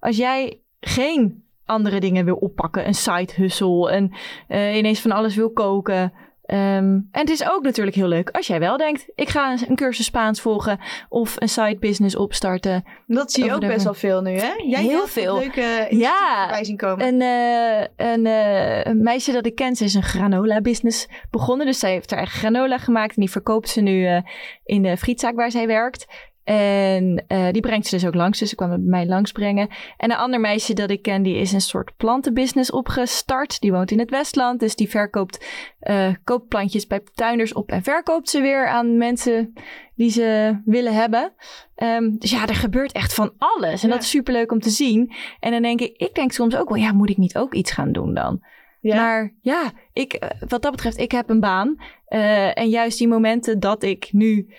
[0.00, 2.86] als jij geen andere dingen wil oppakken.
[2.86, 4.12] Een side hustle en
[4.48, 6.12] uh, ineens van alles wil koken.
[6.46, 9.76] Um, en het is ook natuurlijk heel leuk als jij wel denkt: ik ga een
[9.76, 10.78] cursus Spaans volgen
[11.08, 12.84] of een side business opstarten.
[13.06, 14.52] Dat zie je ook best wel veel nu, hè?
[14.64, 15.38] Jij heel veel.
[15.38, 17.06] Leuke ja, bij zien komen.
[17.06, 21.66] Een, uh, een, uh, een, meisje dat ik ken, ze is een granola business begonnen.
[21.66, 24.20] Dus zij heeft haar eigen granola gemaakt en die verkoopt ze nu uh,
[24.64, 26.06] in de frietzaak waar zij werkt.
[26.44, 28.38] En uh, die brengt ze dus ook langs.
[28.38, 29.68] Dus ze kwam bij mij langsbrengen.
[29.96, 33.60] En een ander meisje dat ik ken, die is een soort plantenbusiness opgestart.
[33.60, 34.60] Die woont in het Westland.
[34.60, 35.46] Dus die verkoopt,
[35.82, 39.52] uh, koopt plantjes bij tuinders op en verkoopt ze weer aan mensen
[39.94, 41.32] die ze willen hebben.
[41.76, 43.82] Um, dus ja, er gebeurt echt van alles.
[43.82, 43.94] En ja.
[43.94, 45.12] dat is superleuk om te zien.
[45.40, 47.72] En dan denk ik, ik denk soms ook wel, ja, moet ik niet ook iets
[47.72, 48.42] gaan doen dan?
[48.80, 48.96] Ja.
[48.96, 51.76] Maar ja, ik, eh, wat dat betreft, ik heb een baan.
[52.08, 54.54] Uh, en juist die momenten dat ik nu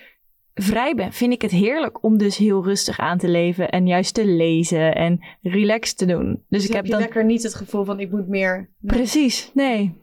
[0.54, 4.14] vrij ben, vind ik het heerlijk om dus heel rustig aan te leven en juist
[4.14, 6.28] te lezen en relaxed te doen.
[6.30, 8.68] Dus, dus ik heb, heb dan lekker niet het gevoel van ik moet meer.
[8.80, 10.02] Precies, nee.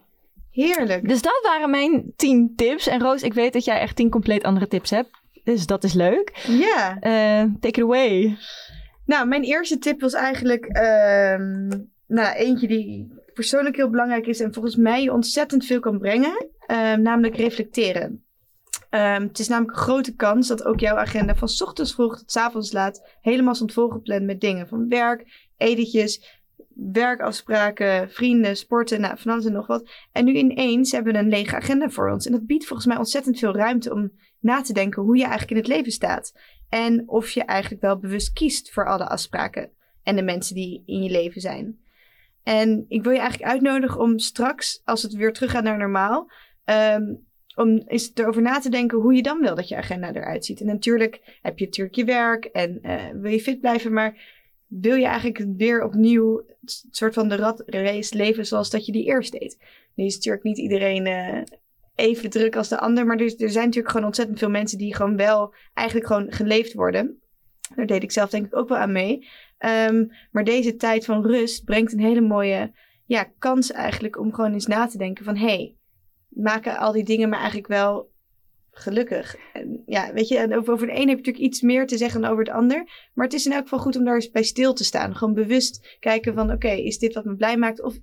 [0.51, 1.07] Heerlijk.
[1.07, 2.87] Dus dat waren mijn tien tips.
[2.87, 5.09] En Roos, ik weet dat jij echt tien compleet andere tips hebt.
[5.43, 6.31] Dus dat is leuk.
[6.47, 6.97] Ja.
[7.01, 7.43] Yeah.
[7.45, 8.37] Uh, take it away.
[9.05, 11.45] Nou, mijn eerste tip was eigenlijk uh,
[12.07, 16.47] nou, eentje die persoonlijk heel belangrijk is en volgens mij ontzettend veel kan brengen.
[16.67, 18.23] Uh, namelijk reflecteren.
[18.93, 22.35] Um, het is namelijk een grote kans dat ook jouw agenda van ochtends vroeg tot
[22.35, 26.41] avonds laat helemaal stond volgepland met dingen van werk, etentjes,
[26.75, 29.89] werkafspraken, vrienden, sporten, nou, van alles en nog wat.
[30.11, 32.25] En nu ineens hebben we een lege agenda voor ons.
[32.25, 35.51] En dat biedt volgens mij ontzettend veel ruimte om na te denken hoe je eigenlijk
[35.51, 36.33] in het leven staat.
[36.69, 39.71] En of je eigenlijk wel bewust kiest voor alle afspraken
[40.03, 41.79] en de mensen die in je leven zijn.
[42.43, 46.31] En ik wil je eigenlijk uitnodigen om straks, als het weer teruggaat naar normaal,
[46.65, 50.45] um, om eens erover na te denken hoe je dan wil dat je agenda eruit
[50.45, 50.59] ziet.
[50.59, 54.95] En natuurlijk heb je natuurlijk je werk en uh, wil je fit blijven, maar wil
[54.95, 59.31] je eigenlijk weer opnieuw het soort van de ratrace leven zoals dat je die eerst
[59.31, 59.57] deed.
[59.95, 61.41] Nu is natuurlijk niet iedereen uh,
[61.95, 64.95] even druk als de ander, maar er, er zijn natuurlijk gewoon ontzettend veel mensen die
[64.95, 67.21] gewoon wel eigenlijk gewoon geleefd worden.
[67.75, 69.27] Daar deed ik zelf denk ik ook wel aan mee.
[69.89, 72.71] Um, maar deze tijd van rust brengt een hele mooie
[73.05, 75.75] ja, kans eigenlijk om gewoon eens na te denken van hé, hey,
[76.35, 78.09] maken al die dingen me eigenlijk wel
[78.71, 79.35] gelukkig.
[79.53, 81.97] En ja, weet je, en over, over de een heb je natuurlijk iets meer te
[81.97, 83.09] zeggen dan over het ander.
[83.13, 85.15] Maar het is in elk geval goed om daar eens bij stil te staan.
[85.15, 87.83] Gewoon bewust kijken van, oké, is dit wat me blij maakt?
[87.83, 87.99] Of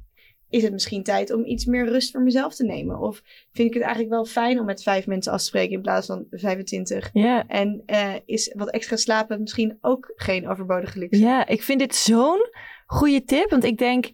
[0.50, 2.98] is het misschien tijd om iets meer rust voor mezelf te nemen?
[2.98, 5.82] Of vind ik het eigenlijk wel fijn om met vijf mensen af te spreken in
[5.82, 7.10] plaats van 25?
[7.12, 7.46] Ja.
[7.46, 11.20] En uh, is wat extra slapen misschien ook geen overbodige luxe?
[11.20, 12.50] Ja, ik vind dit zo'n
[12.86, 13.50] goede tip.
[13.50, 14.10] Want ik denk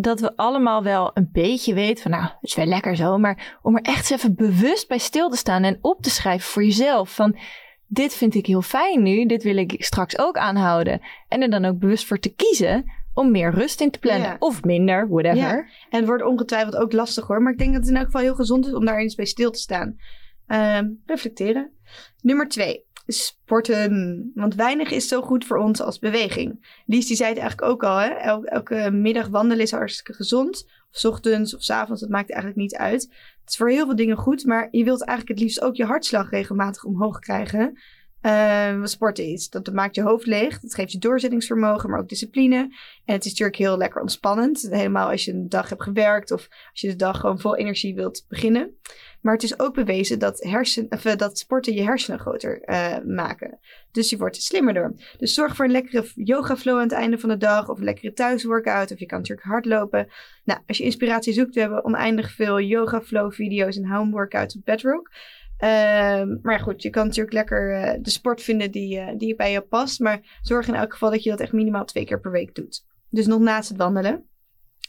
[0.00, 3.58] dat we allemaal wel een beetje weten van, nou, het is wel lekker zo, maar
[3.62, 7.14] om er echt even bewust bij stil te staan en op te schrijven voor jezelf
[7.14, 7.38] van,
[7.86, 11.00] dit vind ik heel fijn nu, dit wil ik straks ook aanhouden.
[11.28, 14.28] En er dan ook bewust voor te kiezen om meer rust in te plannen.
[14.28, 14.36] Ja.
[14.38, 15.36] Of minder, whatever.
[15.36, 15.66] Ja.
[15.90, 18.20] En het wordt ongetwijfeld ook lastig hoor, maar ik denk dat het in elk geval
[18.20, 19.96] heel gezond is om daar eens bij stil te staan.
[20.46, 21.70] Um, reflecteren.
[22.20, 24.30] Nummer twee sporten.
[24.34, 26.80] Want weinig is zo goed voor ons als beweging.
[26.86, 27.96] Lies die zei het eigenlijk ook al.
[27.96, 28.08] Hè?
[28.08, 30.66] El elke middag wandelen is hartstikke gezond.
[30.92, 33.02] Of ochtends of s avonds, dat maakt eigenlijk niet uit.
[33.40, 34.44] Het is voor heel veel dingen goed.
[34.44, 37.78] Maar je wilt eigenlijk het liefst ook je hartslag regelmatig omhoog krijgen.
[38.80, 39.50] Wat sporten is.
[39.50, 40.60] Dat, maakt je hoofd leeg.
[40.60, 42.56] Dat geeft je doorzettingsvermogen, maar ook discipline.
[43.04, 44.68] En het is natuurlijk heel lekker ontspannend.
[44.70, 47.94] Helemaal als je een dag hebt gewerkt of als je de dag gewoon vol energie
[47.94, 48.76] wilt beginnen.
[49.20, 52.98] Maar het is ook bewezen dat, hersen, of, uh, dat sporten je hersenen groter uh,
[53.06, 53.58] maken.
[53.92, 54.94] Dus je wordt er slimmer door.
[55.18, 57.68] Dus zorg voor een lekkere yoga flow aan het einde van de dag.
[57.68, 58.92] Of een lekkere thuisworkout.
[58.92, 60.08] Of je kan natuurlijk hardlopen.
[60.44, 64.56] Nou, als je inspiratie zoekt, we hebben oneindig veel yoga flow video's en home workouts
[64.56, 65.10] op Bedrock.
[65.64, 69.36] Um, maar ja, goed, je kan natuurlijk lekker uh, de sport vinden die, uh, die
[69.36, 70.00] bij je past.
[70.00, 72.84] Maar zorg in elk geval dat je dat echt minimaal twee keer per week doet.
[73.10, 74.24] Dus nog naast het wandelen.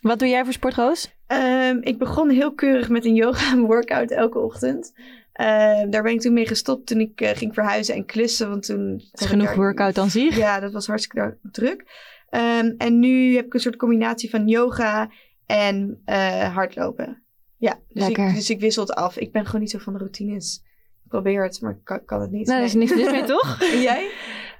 [0.01, 1.15] Wat doe jij voor sport, Roos?
[1.27, 4.91] Um, ik begon heel keurig met een yoga workout elke ochtend.
[4.95, 5.45] Uh,
[5.89, 8.49] daar ben ik toen mee gestopt toen ik uh, ging verhuizen en klussen.
[8.49, 9.55] Want toen is genoeg daar...
[9.55, 11.82] workout dan zie Ja, dat was hartstikke druk.
[12.29, 15.12] Um, en nu heb ik een soort combinatie van yoga
[15.45, 17.23] en uh, hardlopen.
[17.59, 18.33] Ja, dus ik, Lekker.
[18.33, 19.17] dus ik wissel het af.
[19.17, 20.61] Ik ben gewoon niet zo van de routines.
[21.03, 22.45] Ik probeer het, maar ik kan, kan het niet.
[22.47, 23.61] Nou, daar is niks mis mee, toch?
[23.73, 24.11] En jij?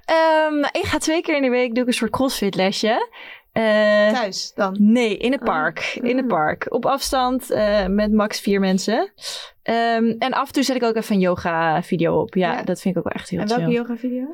[0.04, 3.08] Ehm, nou, ik ga twee keer in de week doe ik een soort crossfit lesje.
[3.52, 3.62] Eh,
[4.12, 4.76] Thuis dan?
[4.78, 5.46] nee, in het Oh.
[5.46, 5.98] park.
[6.02, 6.30] In het Mm.
[6.30, 6.66] park.
[6.68, 9.12] Op afstand eh, met max vier mensen.
[9.62, 12.34] Ehm, en af en toe zet ik ook even een yoga video op.
[12.34, 12.62] Ja, Ja.
[12.62, 13.56] dat vind ik ook wel echt heel En chill.
[13.56, 14.24] welke yoga video?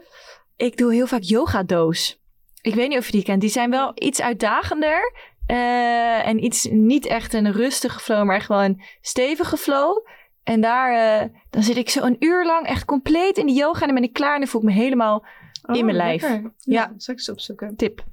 [0.57, 2.21] Ik doe heel vaak yoga doos.
[2.61, 3.41] Ik weet niet of je die kent.
[3.41, 5.13] Die zijn wel iets uitdagender.
[5.47, 10.07] Eh, en iets niet echt een rustige flow, maar echt wel een stevige flow.
[10.43, 13.81] En daar eh, dan zit ik zo een uur lang echt compleet in die yoga.
[13.81, 15.27] En dan ben ik klaar en dan voel ik me helemaal
[15.73, 16.23] In mijn lijf.
[16.23, 16.53] Oh, lekker.
[16.59, 16.81] Ja.
[16.81, 17.77] Ja, zal ik eens opzoeken.
[17.77, 18.05] tip.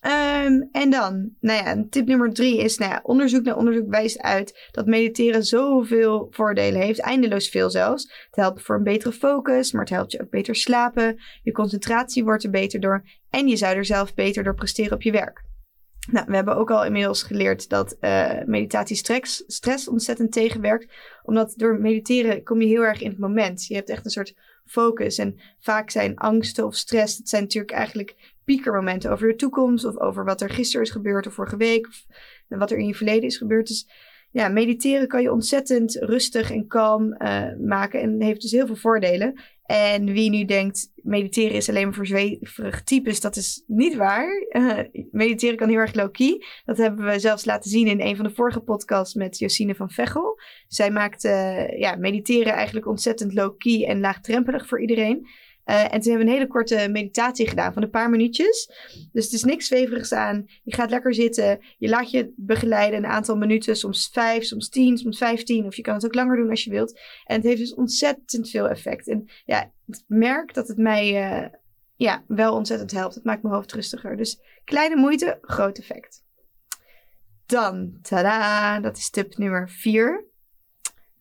[0.00, 4.20] Ehm, en dan, nou ja, tip nummer drie is, nou ja, onderzoek naar onderzoek wijst
[4.20, 8.02] uit dat mediteren zoveel voordelen heeft, eindeloos veel zelfs.
[8.02, 11.20] Het helpt voor een betere focus, maar het helpt je ook beter slapen.
[11.42, 15.02] Je concentratie wordt er beter door en je zou er zelf beter door presteren op
[15.02, 15.44] je werk.
[16.10, 20.92] Nou, we hebben ook al inmiddels geleerd dat eh, meditatie stress, stress ontzettend tegenwerkt.
[21.22, 23.66] Omdat door mediteren kom je heel erg in het moment.
[23.66, 24.34] Je hebt echt een soort
[24.64, 25.18] focus.
[25.18, 29.84] En vaak zijn angsten of stress, dat zijn natuurlijk eigenlijk piekermomenten over de toekomst.
[29.84, 31.86] Of over wat er gisteren is gebeurd of vorige week.
[31.86, 32.06] Of
[32.48, 33.66] wat er in je verleden is gebeurd.
[33.66, 33.88] Dus
[34.30, 38.00] ja, mediteren kan je ontzettend rustig en kalm eh, maken.
[38.00, 39.40] En heeft dus heel veel voordelen.
[39.62, 44.46] En wie nu denkt, mediteren is alleen maar voor zweverig types, dat is niet waar.
[44.48, 44.78] Eh,
[45.10, 46.44] mediteren kan heel erg low-key.
[46.64, 49.90] Dat hebben we zelfs laten zien in een van de vorige podcasts met Josine van
[49.90, 50.40] Vechel.
[50.66, 51.22] Zij maakt
[51.76, 55.28] ja, mediteren eigenlijk ontzettend low-key en laagdrempelig voor iedereen.
[55.64, 58.70] Eh, en toen hebben we een hele korte meditatie gedaan van een paar minuutjes.
[59.12, 60.44] Dus het is niks zweverigs aan.
[60.62, 61.60] Je gaat lekker zitten.
[61.78, 63.76] Je laat je begeleiden een aantal minuten.
[63.76, 65.66] Soms vijf, soms tien, soms vijftien.
[65.66, 67.00] Of je kan het ook langer doen als je wilt.
[67.24, 69.08] En het heeft dus ontzettend veel effect.
[69.08, 71.48] En ja, ik merk dat het mij eh,
[71.96, 73.14] ja, wel ontzettend helpt.
[73.14, 74.16] Het maakt mijn hoofd rustiger.
[74.16, 76.24] Dus kleine moeite, groot effect.
[77.46, 80.30] Dan, tada, dat is tip nummer vier.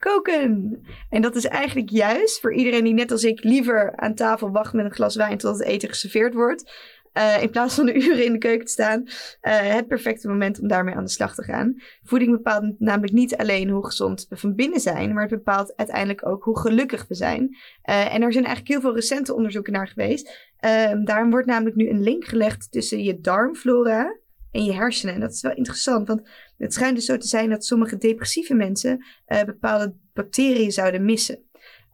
[0.02, 0.82] Koken.
[1.10, 4.74] En dat is eigenlijk juist voor iedereen die net als ik liever aan tafel wacht
[4.74, 6.72] met een glas wijn tot het eten geserveerd wordt.
[7.14, 9.04] eh, in plaats van de uren in de keuken te staan.
[9.42, 11.76] eh, het perfecte moment om daarmee aan de slag te gaan.
[12.04, 16.26] Voeding bepaalt namelijk niet alleen hoe gezond we van binnen zijn, maar het bepaalt uiteindelijk
[16.28, 17.58] ook hoe gelukkig we zijn.
[17.82, 20.52] Eh, en er zijn eigenlijk heel veel recente onderzoeken naar geweest.
[20.60, 24.20] Ehm, daarom wordt namelijk nu een link gelegd tussen je darmflora
[24.52, 25.14] en je hersenen.
[25.14, 28.54] En dat is wel interessant, want het schijnt dus zo te zijn dat sommige depressieve
[28.54, 31.40] mensen eh, bepaalde bacteriën zouden missen.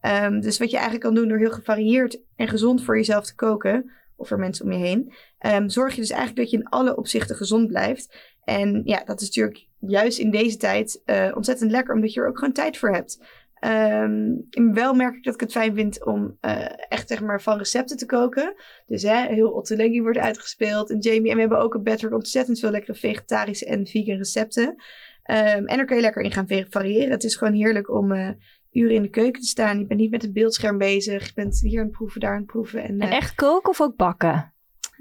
[0.01, 3.35] Ehm, dus wat je eigenlijk kan doen door heel gevarieerd en gezond voor jezelf te
[3.35, 6.69] koken, of voor mensen om je heen, ehm, zorg je dus eigenlijk dat je in
[6.69, 8.35] alle opzichten gezond blijft.
[8.43, 12.27] En ja, dat is natuurlijk juist in deze tijd eh, ontzettend lekker, omdat je er
[12.27, 13.19] ook gewoon tijd voor hebt.
[13.59, 17.57] En wel merk ik dat ik het fijn vind om eh, echt zeg maar van
[17.57, 18.55] recepten te koken.
[18.85, 21.29] Dus hè, heel Ottolenghi wordt uitgespeeld en Jamie.
[21.29, 24.75] En we hebben ook op Bedrock ontzettend veel lekkere vegetarische en vegan recepten.
[25.23, 27.11] Ehm, en daar kun je lekker in gaan variëren.
[27.11, 28.29] Het is gewoon heerlijk om eh,
[28.71, 29.79] uren in de keuken te staan.
[29.79, 31.27] Je bent niet met het beeldscherm bezig.
[31.27, 32.83] Je bent hier aan het proeven, daar aan het proeven.
[32.83, 34.53] En, En eh, echt koken of ook bakken?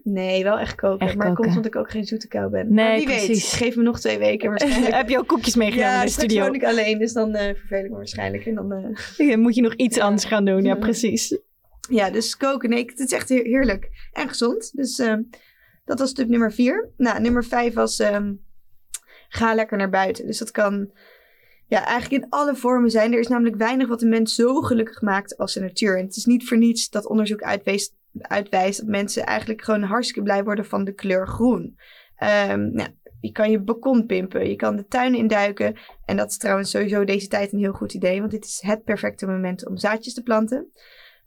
[0.08, 1.06] Nee, wel echt koken.
[1.06, 1.42] Echt maar koken.
[1.44, 2.74] komt omdat ik ook geen zoete kou ben.
[2.74, 3.28] Nee, maar wie precies.
[3.50, 4.94] weet, geef me nog twee weken waarschijnlijk.
[4.94, 6.44] Heb je ook koekjes meegenomen ja, in de studio?
[6.44, 8.46] woon ik alleen, dus dan eh verveel ik me waarschijnlijk.
[8.46, 8.72] En dan,
[9.16, 10.04] eh, moet je nog iets Ja.
[10.04, 10.62] anders gaan doen.
[10.62, 10.74] Ja, Ja.
[10.74, 11.38] precies.
[11.90, 14.70] Ja, dus koken, nee, het is echt heer- heerlijk en gezond.
[14.76, 15.22] Dus ehm,
[15.84, 16.88] dat was tip nummer vier.
[16.96, 18.32] Nou, nummer vijf was ehm,
[19.28, 20.26] ga lekker naar buiten.
[20.26, 20.90] Dus dat kan
[21.66, 23.12] ja, eigenlijk in alle vormen zijn.
[23.12, 25.98] Er is namelijk weinig wat een mens zo gelukkig maakt als de natuur.
[25.98, 30.22] En het is niet voor niets dat onderzoek uitwijst, uitwijst dat mensen eigenlijk gewoon hartstikke
[30.22, 31.78] blij worden van de kleur groen.
[32.16, 32.88] Ehm, nou,
[33.20, 35.76] je kan je balkon pimpen, je kan de tuin induiken.
[36.04, 38.84] En dat is trouwens sowieso deze tijd een heel goed idee, want dit is het
[38.84, 40.70] perfecte moment om zaadjes te planten.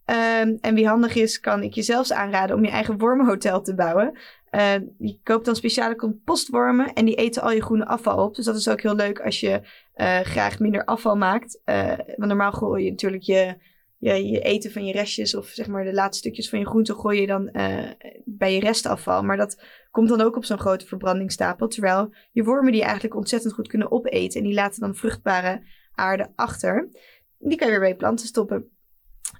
[0.05, 3.75] Ehm, en wie handig is, kan ik je zelfs aanraden om je eigen wormenhotel te
[3.75, 4.19] bouwen.
[4.49, 8.35] Eh, je koopt dan speciale compostwormen en die eten al je groene afval op.
[8.35, 9.61] Dus dat is ook heel leuk als je
[9.93, 11.61] eh, graag minder afval maakt.
[11.63, 13.55] Eh, want normaal gooi je natuurlijk je,
[13.99, 16.93] je, je eten van je restjes of zeg maar de laatste stukjes van je groente
[16.93, 17.91] gooi je dan eh,
[18.25, 19.23] bij je restafval.
[19.23, 21.67] Maar dat komt dan ook op zo'n grote verbrandingsstapel.
[21.67, 25.61] Terwijl je wormen die eigenlijk ontzettend goed kunnen opeten en die laten dan vruchtbare
[25.93, 26.89] aarde achter.
[27.37, 28.69] Die kan je weer bij je planten stoppen.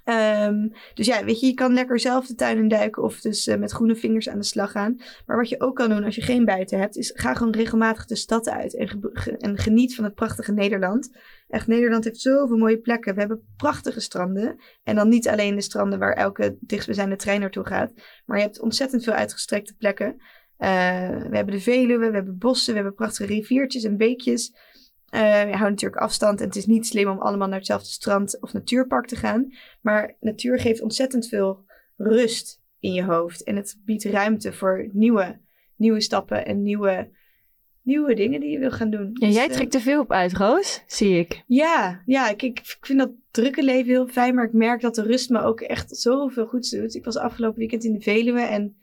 [0.04, 3.58] Ehm, dus ja, weet je, je kan lekker zelf de tuin induiken of dus eh,
[3.58, 5.00] met groene vingers aan de slag gaan.
[5.26, 8.06] Maar wat je ook kan doen als je geen buiten hebt, is ga gewoon regelmatig
[8.06, 9.00] de stad uit en,
[9.38, 11.10] en geniet van het prachtige Nederland.
[11.50, 13.14] Echt, Nederland heeft zoveel mooie plekken.
[13.14, 14.60] We hebben prachtige stranden.
[14.82, 17.92] En dan niet alleen de stranden waar elke dichtstbijzijnde trein naartoe gaat.
[18.24, 20.16] Maar je hebt ontzettend veel uitgestrekte plekken.
[20.56, 20.68] Eh,
[21.08, 24.54] we hebben de Veluwe, we hebben bossen, we hebben prachtige riviertjes en beekjes.
[25.06, 28.40] Eh, je houdt natuurlijk afstand en het is niet slim om allemaal naar hetzelfde strand
[28.40, 29.52] of natuurpark te gaan.
[29.80, 31.64] Maar natuur geeft ontzettend veel
[31.96, 33.42] rust in je hoofd.
[33.42, 35.40] En het biedt ruimte voor nieuwe,
[35.76, 37.10] nieuwe stappen en nieuwe
[37.82, 39.10] nieuwe dingen die je wil gaan doen.
[39.12, 41.42] Ja, Dus, jij eh, trekt er veel op uit, Roos, zie ik.
[41.46, 45.02] Ja, ja ik, ik, vind dat drukke leven heel fijn, maar ik merk dat de
[45.02, 46.94] rust me ook echt zoveel goeds doet.
[46.94, 48.76] Ik was afgelopen weekend in de Veluwe en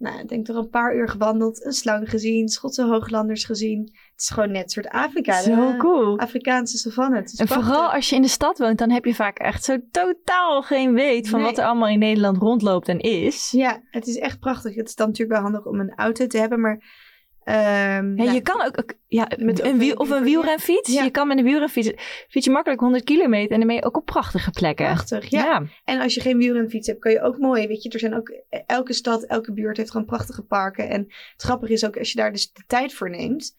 [0.00, 3.80] nou, ik denk toch een paar uur gewandeld, een slang gezien, Schotse hooglanders gezien.
[3.80, 5.40] Het is gewoon net een soort Afrika.
[5.40, 6.18] Zo cool.
[6.18, 7.16] Afrikaanse savanne.
[7.16, 7.64] En prachtig.
[7.64, 10.94] vooral als je in de stad woont, dan heb je vaak echt zo totaal geen
[10.94, 11.48] weet van Nee.
[11.48, 13.50] wat er allemaal in Nederland rondloopt en is.
[13.50, 14.74] Ja, het is echt prachtig.
[14.74, 17.08] Het is dan natuurlijk wel handig om een auto te hebben, maar...
[17.50, 20.92] ehm, Ja, ja, je kan ook, ja, Met een wiel, of een wielrenfiets.
[20.92, 21.04] Ja.
[21.04, 21.92] Je kan met een wielrenfiets
[22.28, 24.86] fiets je makkelijk 100 kilometer en dan ben je ook op prachtige plekken.
[24.86, 25.62] Prachtig, ja.
[25.84, 27.66] En als je geen wielrenfiets hebt, kan je ook mooi.
[27.66, 28.32] Weet je, er zijn ook
[28.66, 30.88] elke stad, elke buurt heeft gewoon prachtige parken.
[30.88, 31.00] En
[31.32, 33.58] het grappige is ook als je daar dus de tijd voor neemt.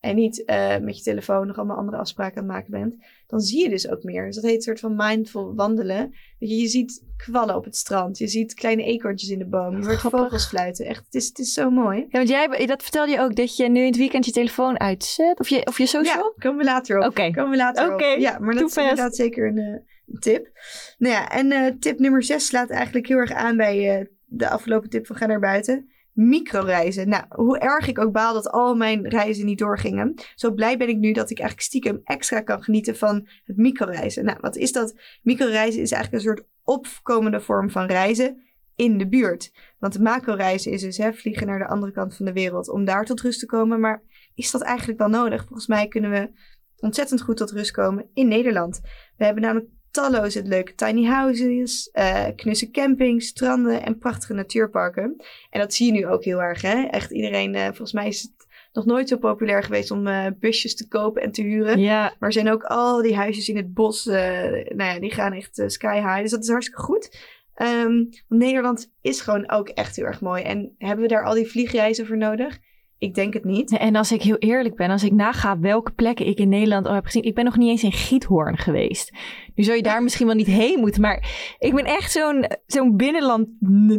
[0.00, 2.94] En niet eh, met je telefoon nog allemaal andere afspraken aan het maken bent.
[3.26, 4.26] Dan zie je dus ook meer.
[4.26, 6.14] Dus dat heet een soort van mindful wandelen.
[6.38, 8.18] Je, je ziet kwallen op het strand.
[8.18, 9.76] Je ziet kleine eekhoorntjes in de boom.
[9.76, 10.20] Je hoort Grappig.
[10.20, 10.86] vogels fluiten.
[10.86, 11.98] Echt, het is, het is zo mooi.
[11.98, 14.80] Ja, want jij, dat vertelde je ook, dat je nu in het weekend je telefoon
[14.80, 15.40] uitzet.
[15.40, 16.24] Of je, of je social?
[16.24, 17.04] Ja, komen we later op.
[17.04, 17.30] Oké.
[17.30, 18.18] Komen we later Oké, op.
[18.18, 20.50] Ja, maar dat is inderdaad zeker een, eh, een tip.
[20.98, 24.90] Nou ja, en eh, tip nummer 6 slaat eigenlijk heel erg aan bij de afgelopen
[24.90, 25.89] tip van ga naar buiten.
[26.12, 27.08] Microreizen.
[27.08, 30.14] Nou, hoe erg ik ook baal dat al mijn reizen niet doorgingen.
[30.34, 34.24] Zo blij ben ik nu dat ik eigenlijk stiekem extra kan genieten van het microreizen.
[34.24, 34.94] Nou, wat is dat?
[35.22, 38.42] Microreizen is eigenlijk een soort opkomende vorm van reizen
[38.74, 39.52] in de buurt.
[39.78, 42.84] Want de macroreizen is dus hè, vliegen naar de andere kant van de wereld om
[42.84, 43.80] daar tot rust te komen.
[43.80, 44.02] Maar
[44.34, 45.44] is dat eigenlijk wel nodig?
[45.44, 46.30] Volgens mij kunnen we
[46.76, 48.80] ontzettend goed tot rust komen in Nederland.
[49.16, 55.16] We hebben namelijk talloze leuke tiny houses, eh knusse campings, stranden en prachtige natuurparken.
[55.50, 56.62] En dat zie je nu ook heel erg.
[56.62, 56.82] Hè?
[56.82, 60.76] Echt iedereen, eh, volgens mij is het nog nooit zo populair geweest om eh, busjes
[60.76, 61.80] te kopen en te huren.
[61.80, 65.32] Ja, Maar er zijn ook al die huisjes in het bos, nou ja, die gaan
[65.32, 66.20] echt sky high.
[66.20, 67.16] Dus dat is hartstikke goed.
[67.54, 70.42] Want Nederland is gewoon ook echt heel erg mooi.
[70.42, 72.58] En hebben we daar al die vliegreizen voor nodig?
[73.00, 73.78] Ik denk het niet.
[73.78, 76.94] en als ik heel eerlijk ben, als ik naga welke plekken ik in Nederland al
[76.94, 77.22] heb gezien.
[77.22, 79.12] Ik ben nog niet eens in Giethoorn geweest.
[79.54, 81.00] Nu zou je daar misschien wel niet heen moeten.
[81.00, 83.48] Maar ik ben echt zo'n zo'n binnenland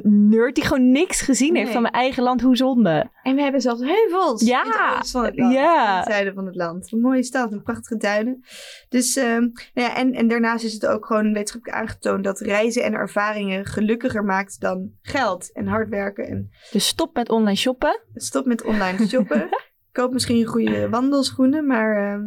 [0.04, 2.42] nerd die gewoon niks gezien heeft van mijn eigen land.
[2.42, 3.10] Hoe zonde.
[3.24, 5.54] En we hebben zelfs heuvels Ja, in van het land.
[5.54, 5.90] ja.
[5.92, 6.92] In het zuiden van het land.
[6.92, 8.44] Een mooie stad, een prachtige duinen.
[8.90, 9.40] Dus, ehm,
[9.74, 13.66] nou ja, en, en daarnaast is het ook gewoon wetenschappelijk aangetoond dat reizen en ervaringen
[13.66, 16.28] gelukkiger maakt dan geld en hard werken.
[16.28, 18.02] En Dus stop met online shoppen.
[18.16, 19.50] stop met online shoppen.
[19.92, 22.22] Koop misschien goede wandelschoenen, maar ehm,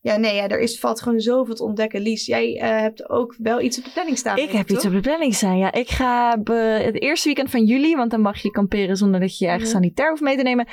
[0.00, 2.00] ja, nee, ja, er is, valt gewoon zoveel te ontdekken.
[2.00, 4.36] Lies, jij eh, hebt ook wel iets op de planning staan.
[4.36, 5.58] Ik heb iets op de planning staan.
[5.58, 9.20] Ja, ik ga be- het eerste weekend van juli, want dan mag je kamperen zonder
[9.20, 9.76] dat je je eigen Mhm.
[9.76, 10.66] sanitair hoeft mee te nemen.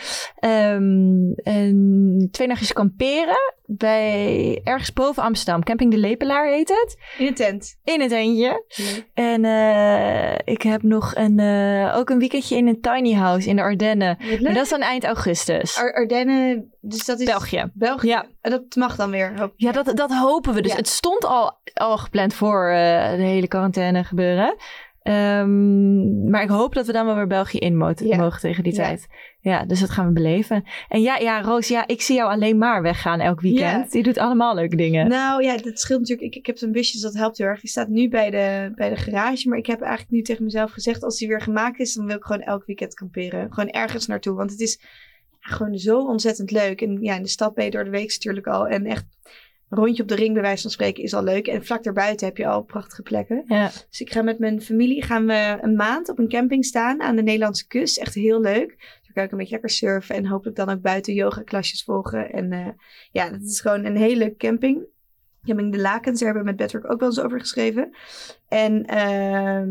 [1.44, 5.64] En twee nachtjes kamperen bij ergens boven Amsterdam.
[5.64, 6.98] Camping de Lepelaar heet het.
[7.18, 7.78] In een tent.
[7.84, 8.64] In eentje.
[8.76, 9.06] Leuk.
[9.14, 13.56] En eh, ik heb nog een, eh, ook een weekendje in een tiny house in
[13.56, 14.18] de Ardennen.
[14.42, 15.78] Maar dat is dan eind augustus.
[15.78, 17.26] Ar- Ardennen, dus dat is...
[17.26, 17.72] België.
[17.74, 18.08] België.
[18.08, 18.26] Ja.
[18.42, 19.40] En dat mag dan weer.
[19.40, 19.54] hoop.
[19.56, 20.62] Ja, dat, dat hopen we.
[20.62, 20.78] Dus Ja.
[20.78, 24.56] het stond al, al gepland voor eh, de hele quarantaine gebeuren.
[25.02, 28.18] Ehm, maar ik hoop dat we dan wel weer België in Ja.
[28.18, 29.08] mogen tegen die tijd.
[29.40, 30.64] Ja, dus dat gaan we beleven.
[30.90, 33.92] En ja, ja, Roos, ja, ik zie jou alleen maar weggaan elk weekend.
[33.94, 33.98] Ja.
[33.98, 35.08] Je doet allemaal leuke dingen.
[35.08, 36.28] Nou ja, dat scheelt natuurlijk.
[36.28, 37.60] Ik, ik heb zo'n busje, dus dat helpt heel erg.
[37.62, 39.50] Die staat nu bij de, bij de garage.
[39.50, 42.16] Maar ik heb eigenlijk nu tegen mezelf gezegd: als die weer gemaakt is, dan wil
[42.16, 43.54] ik gewoon elk weekend kamperen.
[43.54, 44.36] Gewoon ergens naartoe.
[44.36, 44.82] Want het is
[45.48, 46.82] gewoon zo ontzettend leuk.
[46.82, 48.68] En ja, in de stad ben je door de week natuurlijk al.
[48.68, 49.06] En echt
[49.70, 51.48] een rondje op de ring, bij wijze van spreken, is al leuk.
[51.48, 53.44] En vlak daarbuiten heb je al prachtige plekken.
[53.48, 53.72] Ja.
[53.90, 57.16] Dus ik ga met mijn familie gaan we een maand op een camping staan aan
[57.16, 57.98] de Nederlandse kust.
[57.98, 58.68] Echt heel leuk.
[59.04, 62.32] Dan kan ik een beetje lekker surfen en hopelijk dan ook buiten yoga klasjes volgen.
[62.32, 62.68] En eh,
[63.12, 64.86] ja, dat is gewoon een hele leuke camping.
[65.44, 67.96] Camping de Lakens, daar hebben we met Bedrock ook wel eens over geschreven.
[68.48, 69.70] En ehm,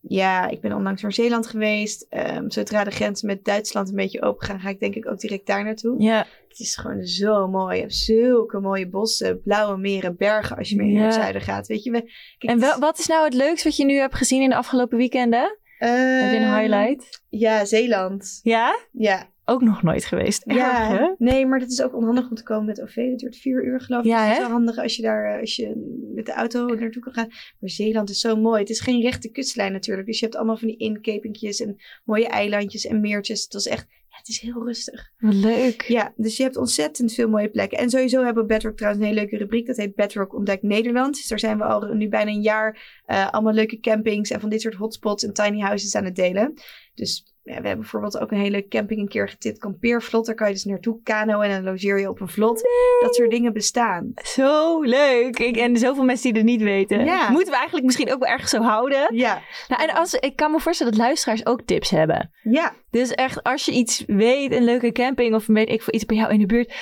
[0.00, 2.06] ja, ik ben onlangs naar Zeeland geweest.
[2.08, 5.20] Ehm, zodra de grenzen met Duitsland een beetje open gaan, ga ik denk ik ook
[5.20, 6.02] direct daar naartoe.
[6.02, 6.26] ja.
[6.48, 7.74] Het is gewoon zo mooi.
[7.74, 11.66] Je hebt zulke mooie bossen, blauwe meren, bergen als je meer naar het zuiden gaat.
[11.66, 12.06] Weet je, kijk,
[12.38, 14.98] En wel, wat is nou het leukste wat je nu hebt gezien in de afgelopen
[14.98, 15.58] weekenden?
[15.78, 17.22] Heb je een Ehm, highlight?
[17.28, 18.40] Ja, Zeeland.
[18.42, 18.78] Ja?
[18.92, 19.28] Ja.
[19.50, 20.42] Ook nog nooit geweest.
[20.46, 21.14] Ja.
[21.18, 22.94] Nee, maar het is ook onhandig om te komen met OV.
[22.94, 24.10] Het duurt vier uur geloof ik.
[24.10, 26.66] Ja, Dus het is wel handig als je daar eh, als je met de auto
[26.66, 27.28] naartoe kan gaan.
[27.28, 28.60] Maar Zeeland is zo mooi.
[28.60, 30.06] Het is geen rechte kustlijn natuurlijk.
[30.06, 33.42] Dus je hebt allemaal van die inkepingjes en mooie eilandjes en meertjes.
[33.42, 35.10] Het is echt, ja, het is heel rustig.
[35.18, 35.82] Wat leuk.
[35.82, 37.78] Ja, dus je hebt ontzettend veel mooie plekken.
[37.78, 39.66] En sowieso hebben we Bedrock trouwens een hele leuke rubriek.
[39.66, 41.14] Dat heet Bedrock Ontdekt Nederland.
[41.14, 44.50] Dus daar zijn we al nu bijna een jaar eh, allemaal leuke campings en van
[44.50, 46.54] dit soort hotspots en tiny houses aan het delen.
[46.94, 50.26] Dus we hebben bijvoorbeeld ook een hele camping een keer getipt, kampeervlot.
[50.26, 52.62] Daar kan je dus naartoe kanoën en dan logeer je op een vlot.
[53.00, 54.12] Dat soort dingen bestaan.
[54.22, 55.38] Zo leuk.
[55.38, 57.04] Ik, en zoveel mensen die het niet weten.
[57.04, 57.30] Ja.
[57.30, 59.16] Moeten we eigenlijk misschien ook wel ergens zo houden.
[59.16, 62.30] Ja, Nou, en als, ik kan me voorstellen dat luisteraars ook tips hebben.
[62.42, 66.04] ja, Dus echt, als je iets weet, een leuke camping of weet ik veel iets
[66.06, 66.74] bij jou in de buurt.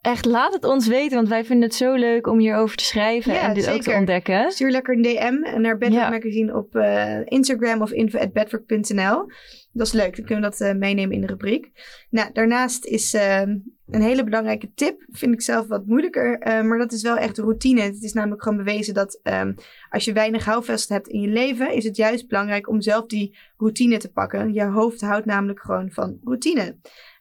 [0.00, 3.32] Echt, laat het ons weten, want wij vinden het zo leuk om hierover te schrijven
[3.32, 4.50] Ja, en dit ook te ontdekken.
[4.50, 6.10] stuur lekker een DM naar Ja.
[6.10, 9.26] Magazine op eh, Instagram of info.bedrock.nl.
[9.72, 11.70] Dat is leuk, dan kunnen we dat eh, meenemen in de rubriek.
[12.10, 16.78] Nou, daarnaast is eh, een hele belangrijke tip, vind ik zelf wat moeilijker, eh, maar
[16.78, 17.80] dat is wel echt routine.
[17.80, 19.52] Het is namelijk gewoon bewezen dat ehm,
[19.90, 23.36] als je weinig houvast hebt in je leven, is het juist belangrijk om zelf die
[23.56, 24.52] routine te pakken.
[24.52, 26.76] Je hoofd houdt namelijk gewoon van routine.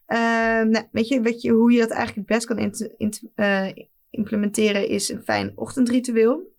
[0.06, 3.68] Ehm, nou, weet je, je hoe je dat eigenlijk het best kan int- int- eh,
[4.10, 6.58] implementeren is een fijn ochtendritueel.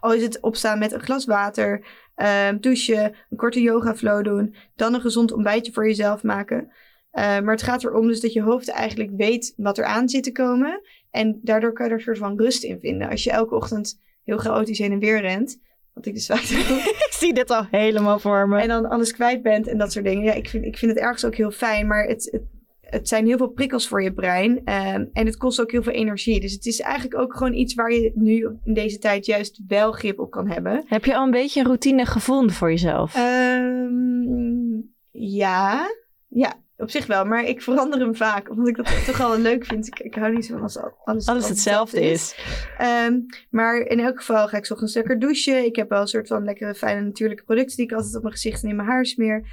[0.00, 4.54] Al is het opstaan met een glas water, ehm, douchen, een korte yoga flow doen,
[4.76, 6.72] dan een gezond ontbijtje voor jezelf maken.
[7.10, 10.22] Eh, maar het gaat erom dus dat je hoofd eigenlijk weet wat er aan zit
[10.22, 10.80] te komen.
[11.10, 13.08] En daardoor kan je er een soort van rust in vinden.
[13.08, 15.60] Als je elke ochtend heel chaotisch heen en weer rent,
[15.92, 16.58] wat ik dus vaak doe,
[17.06, 18.60] Ik zie dit al helemaal voor me.
[18.60, 20.24] en dan alles kwijt bent en dat soort dingen.
[20.24, 22.42] Ja, ik vind, ik vind het ergens ook heel fijn, maar het, het,
[22.84, 24.60] het zijn heel veel prikkels voor je brein.
[24.64, 26.40] ehm, en het kost ook heel veel energie.
[26.40, 29.92] Dus het is eigenlijk ook gewoon iets waar je nu in deze tijd juist wel
[29.92, 30.84] grip op kan hebben.
[30.86, 33.14] Heb je al een beetje een routine gevonden voor jezelf?
[33.14, 34.80] Ehm,
[35.10, 35.86] ja,
[36.28, 37.24] ja, op zich wel.
[37.24, 39.86] Maar ik verander hem vaak, omdat ik dat toch wel leuk vind.
[39.86, 42.36] Ik, ik hou niet zo van als alles, Alles hetzelfde is.
[42.78, 43.20] Ehm,
[43.50, 45.64] maar in elk geval ga ik 's ochtends lekker douchen.
[45.64, 48.34] Ik heb wel een soort van lekkere, fijne, natuurlijke producten die ik altijd op mijn
[48.34, 49.44] gezicht en in mijn haar smeer.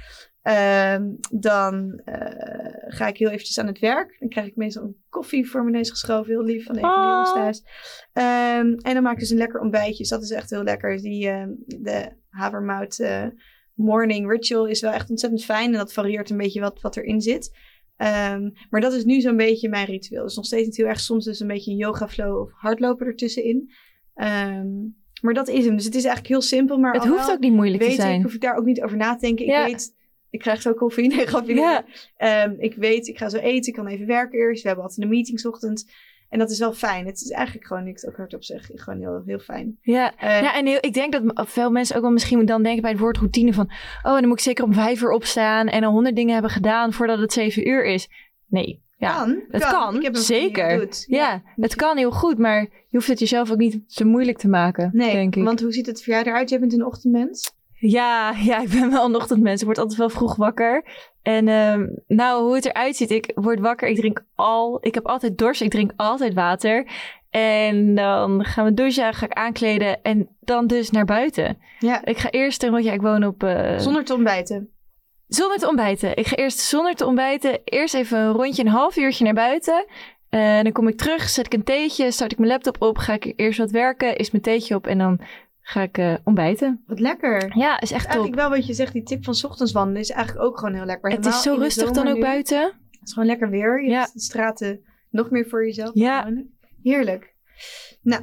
[0.42, 4.16] Ehm, dan eh, ga ik heel eventjes aan het werk.
[4.18, 6.32] Dan krijg ik meestal een koffie voor mijn neus geschoven.
[6.32, 7.62] Heel lief van een van de jongens thuis.
[8.12, 9.96] Ehm, en dan maak ik dus een lekker ontbijtje.
[9.96, 10.96] Dus dat is echt heel lekker.
[10.96, 13.26] Die, ehm, de havermout eh,
[13.74, 15.72] morning ritual is wel echt ontzettend fijn.
[15.72, 17.58] En dat varieert een beetje wat, wat erin zit.
[18.70, 20.24] Maar dat is nu zo'n beetje mijn ritueel.
[20.24, 23.06] Dus nog steeds niet heel erg soms dus een beetje een yoga flow of hardlopen
[23.06, 23.70] ertussenin.
[25.22, 25.76] Maar dat is hem.
[25.76, 26.78] Dus het is eigenlijk heel simpel.
[26.78, 28.16] Maar Het hoeft ook niet moeilijk te zijn.
[28.16, 29.46] ik, hoef ik daar ook niet over na te denken.
[29.46, 29.66] Ja.
[29.66, 29.94] Ik weet,
[30.32, 31.08] ik krijg zo koffie.
[31.14, 31.54] Nee, grapje.
[31.54, 31.84] Ja.
[32.16, 33.68] Ehm, ik weet, ik ga zo eten.
[33.72, 34.62] Ik kan even werken eerst.
[34.62, 35.86] We hebben altijd een meeting 's ochtends.
[36.28, 37.06] En dat is wel fijn.
[37.06, 39.78] Het is eigenlijk gewoon, ik het ook hardop zeg, gewoon heel, heel fijn.
[39.82, 42.82] Ja, Eh, ja en heel, ik denk dat veel mensen ook wel misschien dan denken
[42.82, 43.70] bij het woord routine van...
[44.02, 46.92] Oh, dan moet ik zeker om vijf uur opstaan en al honderd dingen hebben gedaan
[46.92, 48.08] voordat het zeven uur is.
[48.46, 49.12] Nee, ja.
[49.12, 49.42] kan.
[49.48, 50.68] het kan, zeker.
[50.68, 51.04] dat doet.
[51.08, 54.48] Ja, het kan heel goed, maar je hoeft het jezelf ook niet te moeilijk te
[54.48, 55.44] maken, Nee, denk ik.
[55.44, 56.50] want hoe ziet het voor jou eruit?
[56.50, 57.52] Jij bent een ochtendmens.
[57.88, 59.60] Ja, ja, ik ben wel een ochtendmens.
[59.60, 60.84] Ik word altijd wel vroeg wakker.
[61.22, 64.78] En ehm, nou, hoe het eruit ziet, ik word wakker, ik drink al...
[64.80, 66.86] Ik heb altijd dorst, ik drink altijd water.
[67.30, 71.58] En dan gaan we douchen, ga ik aankleden en dan dus naar buiten.
[71.78, 72.04] Ja.
[72.04, 73.42] Ik ga eerst, want ja, ik woon op...
[73.42, 74.68] eh, Zonder te ontbijten.
[75.26, 76.16] Zonder te ontbijten.
[76.16, 77.60] Ik ga eerst zonder te ontbijten.
[77.64, 79.84] Eerst even een rondje, een half uurtje naar buiten.
[80.28, 82.98] En dan kom ik terug, zet ik een theetje, start ik mijn laptop op.
[82.98, 85.20] Ga ik eerst wat werken, is mijn theetje op en dan
[85.62, 86.82] ga ik eh, ontbijten.
[86.86, 87.56] Wat lekker.
[87.56, 88.10] Ja, is echt top.
[88.10, 90.74] Eigenlijk wel wat je zegt, die tip van 's ochtends wandelen is eigenlijk ook gewoon
[90.74, 91.10] heel lekker.
[91.10, 92.20] Het is zo rustig dan ook nu.
[92.20, 92.62] buiten.
[92.90, 93.82] Het is gewoon lekker weer.
[93.82, 94.00] Je Ja.
[94.00, 95.90] hebt de straten nog meer voor jezelf.
[95.94, 96.18] Ja.
[96.20, 96.46] gewoonlijk.
[96.82, 97.34] Heerlijk.
[98.02, 98.22] Nou,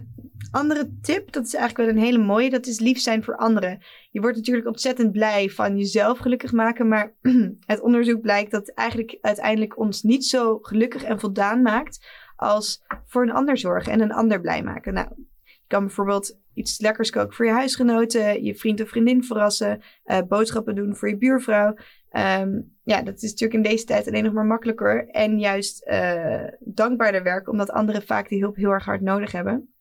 [0.52, 2.50] andere tip, dat is eigenlijk wel een hele mooie.
[2.50, 3.80] Dat is lief zijn voor anderen.
[4.12, 6.88] Je wordt natuurlijk ontzettend blij van jezelf gelukkig maken.
[6.88, 7.14] Maar
[7.66, 12.08] het onderzoek blijkt dat eigenlijk uiteindelijk ons niet zo gelukkig en voldaan maakt.
[12.36, 14.94] Als voor een ander zorgen en een ander blij maken.
[14.94, 15.08] Nou,
[15.44, 18.44] je kan bijvoorbeeld iets lekkers koken voor je huisgenoten.
[18.44, 19.82] Je vriend of vriendin verrassen.
[20.04, 21.76] eh, boodschappen doen voor je buurvrouw.
[22.10, 25.08] Ehm, ja, dat is natuurlijk in deze tijd alleen nog maar makkelijker.
[25.10, 29.74] En juist eh, dankbaarder werken, omdat anderen vaak die hulp heel erg hard nodig hebben.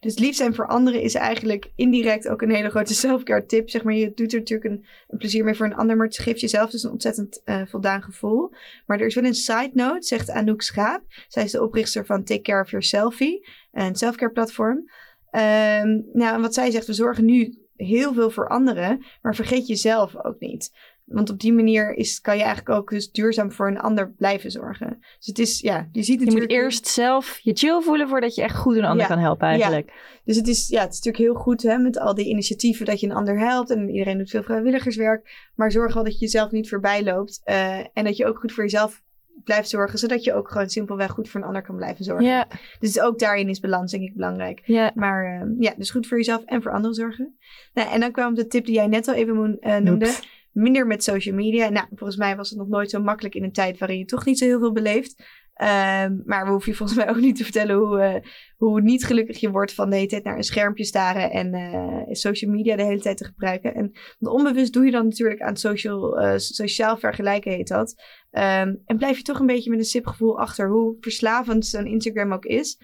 [0.00, 3.70] Dus lief zijn voor anderen is eigenlijk indirect ook een hele grote self-care tip.
[3.70, 6.18] Zeg maar, je doet er natuurlijk een, een plezier mee voor een ander, maar het
[6.18, 8.52] geeft jezelf dus een ontzettend eh, voldaan gevoel.
[8.86, 11.02] Maar er is wel een side note, zegt Anouk Schaap.
[11.28, 14.84] Zij is de oprichter van Take Care of Your Selfie, een self-care platform.
[15.30, 20.24] Ehm, nou, wat zij zegt, we zorgen nu heel veel voor anderen, maar vergeet jezelf
[20.24, 20.70] ook niet.
[21.04, 24.50] Want op die manier is, kan je eigenlijk ook dus duurzaam voor een ander blijven
[24.50, 24.98] zorgen.
[25.18, 26.52] Dus het is, ja, je ziet Je natuurlijk...
[26.52, 29.06] moet eerst zelf je chill voelen voordat je echt goed een ander Ja.
[29.06, 29.92] kan helpen eigenlijk.
[30.24, 33.00] Dus het is, ja, het is natuurlijk heel goed hè, met al die initiatieven dat
[33.00, 33.70] je een ander helpt.
[33.70, 35.50] En iedereen doet veel vrijwilligerswerk.
[35.54, 37.40] Maar zorg wel dat je jezelf niet voorbij loopt.
[37.44, 39.02] eh, en dat je ook goed voor jezelf
[39.44, 39.98] blijft zorgen.
[39.98, 42.26] Zodat je ook gewoon simpelweg goed voor een ander kan blijven zorgen.
[42.26, 42.46] Ja,
[42.80, 44.60] Dus ook daarin is balans denk ik belangrijk.
[44.64, 44.90] ja.
[44.94, 47.36] Maar eh, ja, dus goed voor jezelf en voor anderen zorgen.
[47.74, 50.06] Nou, en dan kwam de tip die jij net al even eh, noemde.
[50.06, 50.36] Oeps.
[50.52, 51.68] Minder met social media.
[51.68, 54.24] Nou, volgens mij was het nog nooit zo makkelijk in een tijd waarin je toch
[54.24, 55.22] niet zo heel veel beleeft.
[55.58, 59.04] Ehm, maar we hoeven je volgens mij ook niet te vertellen hoe, uh, hoe niet
[59.04, 62.76] gelukkig je wordt van de hele tijd naar een schermpje staren en uh, social media
[62.76, 63.74] de hele tijd te gebruiken.
[63.74, 68.02] En onbewust doe je dan natuurlijk aan social, uh, sociaal vergelijken, heet dat.
[68.30, 72.32] Um, en blijf je toch een beetje met een sipgevoel achter hoe verslavend zo'n Instagram
[72.32, 72.78] ook is.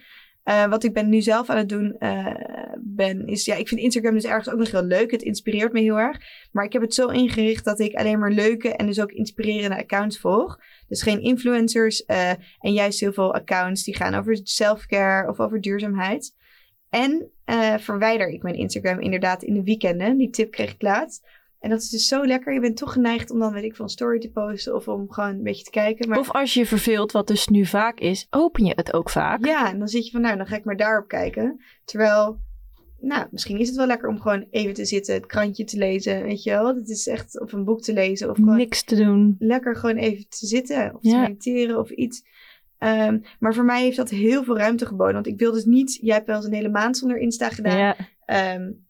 [0.49, 2.35] Uh, wat ik ben nu zelf aan het doen uh,
[2.79, 5.11] ben, is ja, ik vind Instagram dus ergens ook nog heel leuk.
[5.11, 6.17] Het inspireert me heel erg.
[6.51, 9.77] Maar ik heb het zo ingericht dat ik alleen maar leuke en dus ook inspirerende
[9.77, 10.59] accounts volg.
[10.87, 12.29] Dus geen influencers uh,
[12.59, 16.35] en juist heel veel accounts die gaan over self-care of over duurzaamheid.
[16.89, 17.31] En
[17.79, 20.17] verwijder ik mijn Instagram inderdaad in de weekenden.
[20.17, 21.27] Die tip kreeg ik laatst.
[21.65, 22.53] En dat is dus zo lekker.
[22.53, 25.29] Je bent toch geneigd om dan, weet ik, van story te posten of om gewoon
[25.29, 26.09] een beetje te kijken.
[26.09, 26.19] Maar...
[26.19, 29.45] Of als je verveelt, wat dus nu vaak is, open je het ook vaak.
[29.45, 31.61] Ja, en dan zit je van, nou, dan ga ik maar daarop kijken.
[31.85, 32.39] Terwijl,
[32.99, 36.23] nou, misschien is het wel lekker om gewoon even te zitten, het krantje te lezen,
[36.23, 36.75] weet je wel.
[36.75, 38.29] Het is echt, of een boek te lezen.
[38.29, 39.35] Of gewoon Niks te doen.
[39.39, 41.21] Lekker gewoon even te zitten of te ja.
[41.21, 42.23] mediteren of iets.
[42.79, 45.13] Um, maar voor mij heeft dat heel veel ruimte geboden.
[45.13, 47.77] Want ik wil dus niet, jij hebt wel eens een hele maand zonder Insta gedaan.
[47.77, 48.55] Ja.
[48.55, 48.84] Um,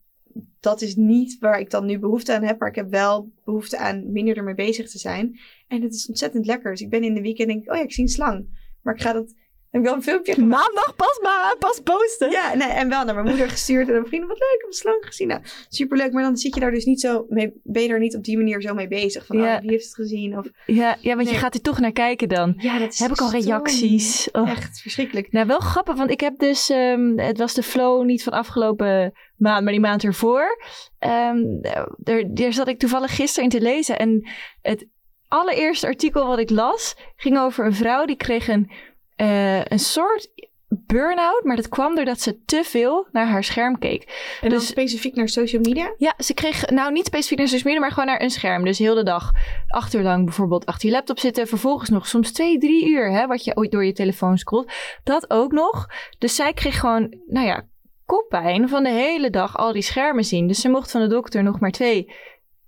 [0.59, 2.59] dat is niet waar ik dan nu behoefte aan heb.
[2.59, 5.39] Maar ik heb wel behoefte aan minder ermee bezig te zijn.
[5.67, 6.71] En het is ontzettend lekker.
[6.71, 8.47] Dus ik ben in de weekend en denk ik, oh ja, ik zie een slang.
[8.81, 9.33] Maar ik ga dat
[9.75, 10.63] heb ik wel een filmpje gemaakt.
[10.63, 12.31] Maandag pas maar, pas posten.
[12.31, 14.29] Ja, nee, en wel naar mijn moeder gestuurd en mijn vrienden.
[14.29, 15.27] Wat leuk, ik heb een slang gezien.
[15.27, 16.11] Nou, superleuk.
[16.11, 18.37] Maar dan zit je daar dus niet zo mee, ben je er niet op die
[18.37, 19.25] manier zo mee bezig.
[19.25, 19.55] Van, ja.
[19.55, 20.37] oh, wie heeft het gezien?
[20.37, 21.33] Of, ja, ja, want nee.
[21.33, 22.53] je gaat er toch naar kijken dan.
[22.57, 24.29] Ja, dat is Heb ik al reacties.
[24.31, 24.49] Oh.
[24.49, 25.31] Echt verschrikkelijk.
[25.31, 29.13] Nou, wel grappig, want ik heb dus, um, het was de flow niet van afgelopen
[29.37, 30.57] maand, maar die maand ervoor.
[30.99, 31.61] Um,
[31.97, 33.99] daar, daar zat ik toevallig gisteren in te lezen.
[33.99, 34.29] En
[34.61, 34.87] het
[35.27, 38.71] allereerste artikel wat ik las, ging over een vrouw die kreeg een
[39.17, 40.29] uh, een soort
[40.67, 44.37] burn-out, maar dat kwam doordat ze te veel naar haar scherm keek.
[44.41, 45.93] En dus, specifiek naar social media?
[45.97, 48.65] Ja, ze kreeg nou niet specifiek naar social media, maar gewoon naar een scherm.
[48.65, 49.31] Dus heel de dag
[49.67, 51.47] acht uur lang bijvoorbeeld achter je laptop zitten.
[51.47, 54.71] Vervolgens nog soms twee, drie uur, hè, wat je ooit door je telefoon scrolt.
[55.03, 55.87] Dat ook nog.
[56.17, 57.65] Dus zij kreeg gewoon, nou ja,
[58.05, 60.47] koppijn van de hele dag al die schermen zien.
[60.47, 62.13] Dus ze mocht van de dokter nog maar twee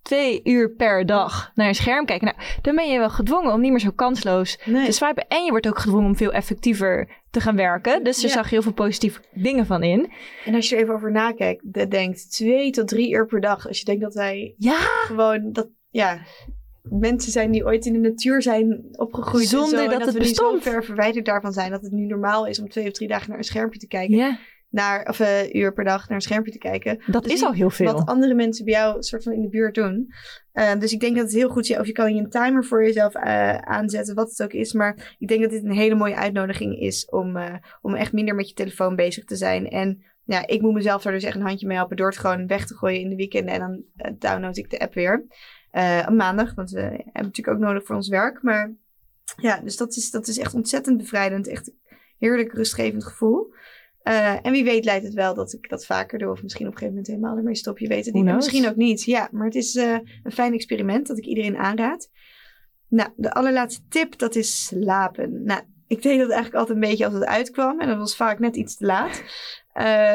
[0.08, 2.28] twee uur per dag naar een scherm kijken.
[2.28, 4.86] Nou, dan ben je wel gedwongen om niet meer zo kansloos nee.
[4.86, 5.28] te swipen.
[5.28, 8.04] En je wordt ook gedwongen om veel effectiever te gaan werken.
[8.04, 8.36] Dus er ja.
[8.36, 10.12] zag heel veel positieve dingen van in.
[10.46, 13.68] En als je er even over nakijkt, denkt twee tot drie uur per dag.
[13.68, 14.78] Als je denkt dat wij ja.
[14.80, 16.20] gewoon dat, ja,
[16.84, 19.48] mensen zijn die ooit in de natuur zijn opgegroeid.
[19.48, 21.72] Zonder en zo, dat, en dat we het nu zo ver verwijderd daarvan zijn.
[21.72, 24.18] Dat het nu normaal is om twee of drie dagen naar een schermpje te kijken.
[24.18, 24.40] Ja
[24.70, 27.04] naar, of uh, uur per dag naar een schermpje te kijken.
[27.06, 27.94] Dat dus is al heel veel.
[27.94, 30.08] Wat andere mensen bij jou soort van in de buurt doen.
[30.54, 31.78] Uh, dus ik denk dat het heel goed is.
[31.78, 34.74] Of je kan je een timer voor jezelf uh, aanzetten, wat het ook is.
[34.74, 37.38] Maar ik denk dat dit een hele mooie uitnodiging is om,
[37.82, 39.70] om echt minder met je telefoon bezig te zijn.
[39.70, 42.48] En ja, ik moet mezelf daar dus echt een handje mee helpen door het gewoon
[42.48, 43.54] weg te gooien in de weekenden.
[43.54, 43.60] En
[43.94, 45.26] dan download ik de app weer.
[46.08, 48.42] op maandag, want we hebben natuurlijk ook nodig voor ons werk.
[48.42, 48.76] Maar
[49.38, 51.48] ja, dus dat is, dat is echt ontzettend bevrijdend.
[51.48, 51.72] Echt
[52.18, 53.54] heerlijk rustgevend gevoel.
[54.08, 56.32] Uh, en wie weet leidt het wel dat ik dat vaker doe.
[56.32, 57.80] Of misschien op een gegeven moment helemaal ermee stop.
[57.80, 58.24] Je weet het niet.
[58.24, 59.04] Misschien ook niet.
[59.04, 62.10] Ja, maar het is uh, een fijn experiment dat ik iedereen aanraad.
[62.88, 65.44] Nou, de allerlaatste tip, dat is slapen.
[65.44, 67.80] Nou, ik deed dat eigenlijk altijd een beetje als het uitkwam.
[67.80, 69.24] En dat was vaak net iets te laat.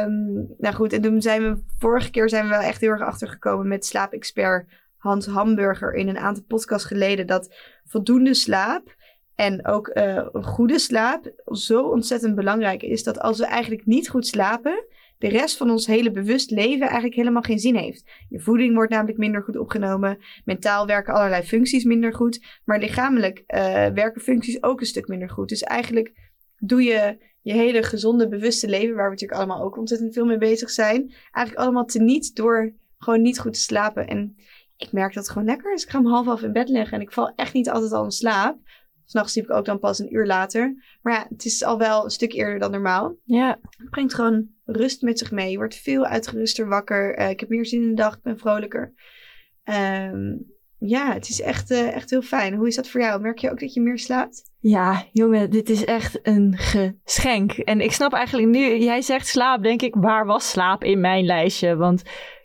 [0.07, 1.62] Um, nou goed, en toen zijn we...
[1.78, 5.95] Vorige keer zijn we wel echt heel erg achtergekomen met slaapexpert Hans Hamburger...
[5.95, 7.26] in een aantal podcasts geleden...
[7.26, 8.95] dat voldoende slaap
[9.43, 14.26] en ook uh, goede slaap zo ontzettend belangrijk is dat als we eigenlijk niet goed
[14.26, 14.84] slapen,
[15.18, 18.11] de rest van ons hele bewust leven eigenlijk helemaal geen zin heeft.
[18.28, 23.38] Je voeding wordt namelijk minder goed opgenomen, mentaal werken allerlei functies minder goed, maar lichamelijk
[23.38, 25.49] uh, werken functies ook een stuk minder goed.
[25.49, 26.12] Dus eigenlijk
[26.59, 30.38] doe je je hele gezonde, bewuste leven, waar we natuurlijk allemaal ook ontzettend veel mee
[30.38, 34.07] bezig zijn, eigenlijk allemaal teniet door gewoon niet goed te slapen.
[34.07, 34.36] En
[34.76, 35.82] ik merk dat het gewoon lekker is.
[35.82, 38.05] Ik ga om half af in bed liggen en ik val echt niet altijd al
[38.05, 38.59] in slaap.
[39.05, 40.75] S'nachts sliep ik ook dan pas een uur later.
[41.03, 43.17] Maar ja, het is al wel een stuk eerder dan normaal.
[43.25, 43.59] Ja.
[43.79, 45.51] Het brengt gewoon rust met zich mee.
[45.51, 47.19] Je wordt veel uitgeruster wakker.
[47.19, 48.15] Uh, ik heb meer zin in de dag.
[48.15, 48.95] Ik ben vrolijker.
[49.65, 52.55] Um, ja, het is echt, uh, echt heel fijn.
[52.55, 53.21] Hoe is dat voor jou?
[53.21, 54.43] Merk je ook dat je meer slaapt?
[54.59, 57.53] Ja, jongen, dit is echt een geschenk.
[57.53, 61.25] En ik snap eigenlijk nu, jij zegt slaap, denk ik, waar was slaap in mijn
[61.25, 61.77] lijstje?
[61.77, 62.03] Want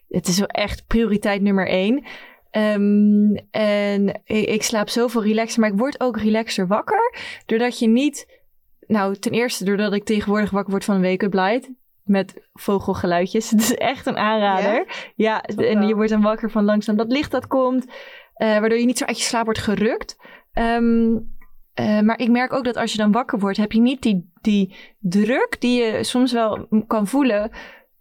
[0.08, 2.06] het is wel echt prioriteit nummer één.
[2.52, 7.14] Um, en ik, slaap zoveel relaxer, maar ik word ook relaxer wakker.
[7.46, 8.42] Doordat je niet,
[8.88, 11.70] nou ten eerste doordat ik tegenwoordig wakker word van een wake-up light.
[12.04, 13.50] Met vogelgeluidjes.
[13.52, 14.86] Het is echt een aanrader.
[15.16, 17.86] Ja, ja en je wordt dan wakker van langzaam dat licht dat komt.
[17.86, 20.18] Uh, waardoor je niet zo uit je slaap wordt gerukt.
[20.54, 21.36] Um,
[21.80, 24.32] uh, maar ik merk ook dat als je dan wakker wordt, heb je niet die,
[24.42, 27.52] die druk die je soms wel kan voelen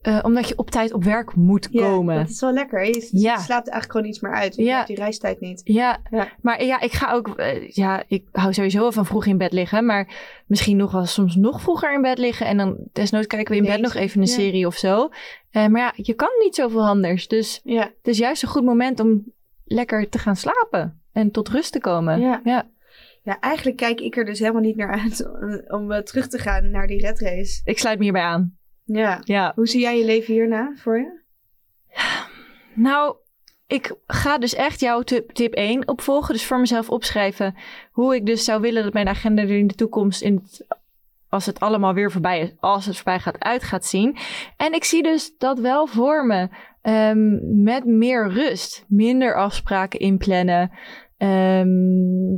[0.07, 2.17] eh, omdat je op tijd op werk moet Ja, komen.
[2.17, 2.85] dat is wel lekker.
[2.85, 3.37] Je Ja.
[3.39, 4.55] slaapt eigenlijk gewoon iets meer uit.
[4.57, 4.75] Je Ja.
[4.75, 5.61] hebt die reistijd niet.
[5.65, 6.29] Ja, Ja.
[6.41, 9.53] maar ja, ik ga ook, eh, ja, ik hou sowieso wel van vroeg in bed
[9.53, 10.09] liggen, maar
[10.47, 13.67] misschien nog wel soms nog vroeger in bed liggen en dan desnoods kijken we in
[13.67, 15.09] bed nog even een serie of zo.
[15.51, 17.83] Eh, maar ja, je kan niet zoveel anders, dus Ja.
[17.83, 19.25] het is juist een goed moment om
[19.65, 22.21] lekker te gaan slapen en tot rust te komen.
[22.21, 22.41] Ja.
[22.45, 22.67] ja.
[23.41, 25.29] eigenlijk kijk ik er dus helemaal niet naar uit
[25.71, 27.61] om terug te gaan naar die red race.
[27.65, 28.56] Ik sluit me hierbij aan.
[28.87, 29.20] Ja.
[29.24, 29.53] Ja.
[29.55, 31.20] Hoe zie jij je leven hierna voor je?
[32.74, 33.16] Nou,
[33.66, 36.34] ik ga dus echt jouw tip, tip 1 opvolgen.
[36.34, 37.55] Dus voor mezelf opschrijven
[37.91, 40.66] hoe ik dus zou willen dat mijn agenda er in de toekomst, in het,
[41.28, 44.16] als het allemaal weer voorbij is, als het voorbij gaat, uit gaat zien.
[44.57, 46.49] En ik zie dus dat wel voor me.
[46.82, 50.70] ehm, met meer rust, minder afspraken inplannen,
[51.16, 51.68] ehm,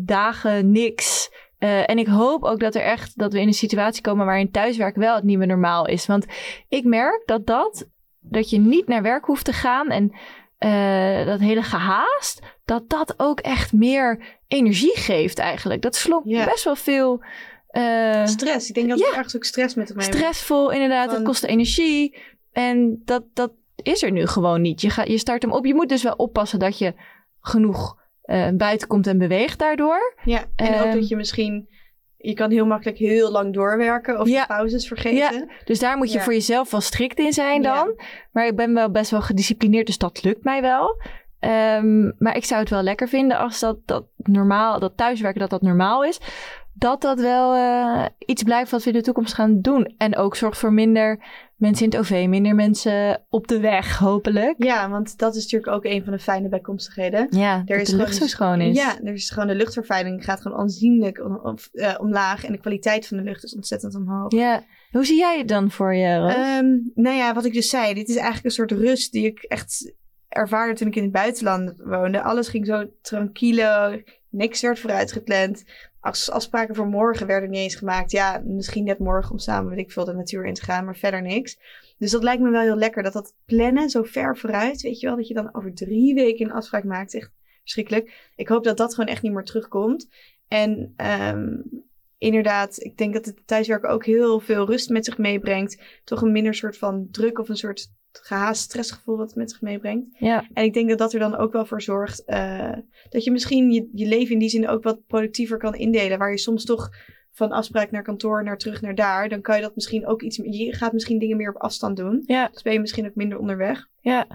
[0.05, 1.31] dagen niks.
[1.59, 4.51] Eh, en ik hoop ook dat er echt dat we in een situatie komen waarin
[4.51, 6.07] thuiswerk wel het nieuwe normaal is.
[6.07, 6.27] Want
[6.69, 7.89] ik merk dat dat,
[8.21, 10.13] dat je niet naar werk hoeft te gaan en
[10.59, 15.83] eh, dat hele gehaast, dat dat ook echt meer energie geeft eigenlijk.
[15.83, 17.23] Dat slokt best wel veel
[17.69, 18.69] eh, Stress.
[18.69, 19.07] Ik denk dat ja.
[19.07, 21.11] het ergens ook stress met mij stressvol, inderdaad.
[21.11, 22.17] Het kost energie.
[22.53, 23.53] En dat, dat
[23.83, 24.81] is er nu gewoon niet.
[24.81, 25.67] Je, gaat, je start hem op.
[25.67, 26.95] Je moet dus wel oppassen dat je
[27.41, 27.97] genoeg
[28.29, 30.15] eh, buiten komt en beweegt daardoor.
[30.25, 31.69] Ja, en ook Ehm, dat je misschien...
[32.17, 34.41] Je kan heel makkelijk heel lang doorwerken of Ja.
[34.41, 35.51] je pauzes vergeten.
[35.65, 36.25] Dus daar moet je Ja.
[36.25, 37.75] voor jezelf wel strikt in zijn Ja.
[37.75, 38.01] dan.
[38.33, 41.03] Maar ik ben wel best wel gedisciplineerd, dus dat lukt mij wel.
[41.41, 45.51] Ehm, maar ik zou het wel lekker vinden als dat, dat normaal, dat thuiswerken, dat
[45.51, 46.21] dat normaal is.
[46.75, 49.95] Dat dat wel eh, iets blijft wat we in de toekomst gaan doen.
[49.99, 51.25] En ook zorgt voor minder
[51.59, 54.55] mensen in het OV, minder mensen op de weg, hopelijk.
[54.65, 57.27] Ja, want dat is natuurlijk ook een van de fijne bijkomstigheden.
[57.31, 58.77] Ja, Er is de lucht zo gewoon- schoon is.
[58.77, 62.45] Ja, er is gewoon de luchtvervuiling gaat gewoon aanzienlijk om- om- eh, omlaag.
[62.45, 64.33] En de kwaliteit van de lucht is ontzettend omhoog.
[64.33, 64.63] Ja.
[64.91, 66.07] Hoe zie jij het dan voor je?
[66.15, 69.43] Ehm, nou ja, wat ik dus zei, dit is eigenlijk een soort rust die ik
[69.43, 69.93] echt
[70.29, 72.23] ervaarde toen ik in het buitenland woonde.
[72.23, 74.01] Alles ging zo tranquilo,
[74.31, 75.65] niks werd vooruitgepland.
[76.01, 78.11] Als afspraken voor morgen werden niet eens gemaakt.
[78.11, 80.97] Ja, misschien net morgen om samen, weet ik veel, de natuur in te gaan, maar
[80.97, 81.59] verder niks.
[81.99, 85.07] Dus dat lijkt me wel heel lekker, dat dat plannen zo ver vooruit, weet je
[85.07, 87.15] wel, dat je dan over drie weken een afspraak maakt.
[87.15, 88.31] Echt verschrikkelijk.
[88.37, 90.09] Ik hoop dat dat gewoon echt niet meer terugkomt.
[90.49, 91.57] En ehm,
[92.19, 96.33] inderdaad, ik denk dat het thuiswerken ook heel veel rust met zich meebrengt toch een
[96.33, 100.07] minder soort van druk of een soort gehaast stressgevoel wat het met zich meebrengt.
[100.19, 100.49] ja.
[100.53, 102.73] En ik denk dat dat er dan ook wel voor zorgt eh,
[103.09, 106.19] dat je misschien je, je leven in die zin ook wat productiever kan indelen.
[106.19, 106.91] Waar je soms toch
[107.39, 109.29] van afspraak naar kantoor, naar terug naar daar.
[109.29, 112.23] Dan kan je dat misschien ook iets, je gaat misschien dingen meer op afstand doen.
[112.27, 112.49] Ja.
[112.53, 113.89] Dus ben je misschien ook minder onderweg.
[114.01, 114.27] Ja.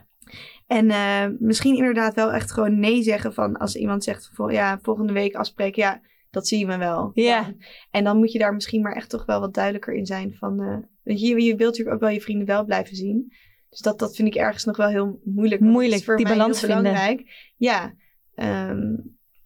[0.68, 4.80] En eh, misschien inderdaad wel echt gewoon nee zeggen van als iemand zegt vol, ja,
[4.82, 7.12] volgende week afspreken, ja, dat zie je me wel.
[7.14, 7.54] Ja.
[7.92, 10.86] En dan moet je daar misschien maar echt toch wel wat duidelijker in zijn van,
[11.04, 13.34] weet je, je wilt natuurlijk ook wel je vrienden wel blijven zien.
[13.74, 15.62] Dus dat, dat vind ik ergens nog wel heel moeilijk.
[15.62, 16.92] Moeilijk, voor die mij balans heel vinden.
[16.92, 17.52] belangrijk.
[17.58, 17.94] Ja.
[18.36, 18.96] ehm,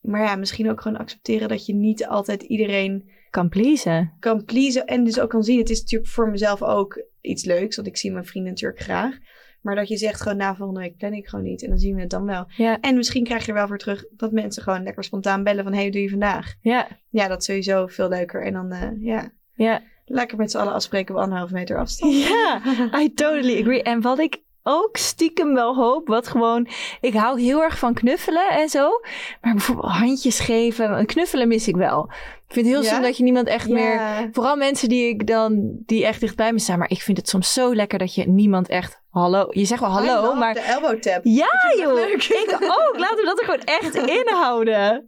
[0.02, 4.14] maar ja, misschien ook gewoon accepteren dat je niet altijd iedereen Kan pleasen.
[4.20, 4.86] kan pleasen.
[4.86, 5.60] En dus ook kan zien.
[5.60, 7.76] Het is natuurlijk voor mezelf ook iets leuks.
[7.76, 9.18] Want ik zie mijn vrienden natuurlijk graag.
[9.62, 11.64] Maar dat je zegt gewoon na volgende week plan ik gewoon niet.
[11.64, 12.46] En dan zien we het dan wel.
[12.58, 12.80] Ja.
[12.80, 15.74] En misschien krijg je er wel voor terug dat mensen gewoon lekker spontaan bellen van...
[15.74, 16.54] Hey, hoe doe je vandaag?
[16.62, 16.88] Ja.
[17.10, 18.46] Ja, dat is sowieso veel leuker.
[18.46, 19.82] En dan, eh, ja, Ja.
[20.08, 22.14] Lekker met z'n allen afspreken op anderhalve meter afstand.
[22.28, 22.62] Ja,
[23.00, 23.84] I totally agree.
[23.84, 26.68] En wat ik ook stiekem wel hoop, wat gewoon...
[27.02, 28.90] Ik hou heel erg van knuffelen en zo.
[29.42, 31.06] Maar bijvoorbeeld handjes geven.
[31.06, 32.10] Knuffelen mis ik wel.
[32.48, 33.00] Ik vind het heel Ja?
[33.02, 34.02] dat je niemand echt meer...
[34.32, 35.78] Vooral mensen die ik dan...
[35.86, 36.80] Die echt dichtbij me staan.
[36.80, 39.02] Maar ik vind het soms zo lekker dat je niemand echt...
[39.10, 39.48] Hallo.
[39.50, 40.54] Je zegt wel hallo, maar...
[40.54, 41.20] De elbow tap.
[41.24, 41.94] Ja, joh.
[41.94, 42.24] leuk.
[42.24, 42.94] Ik ook.
[42.98, 45.06] Laten we dat er gewoon echt inhouden.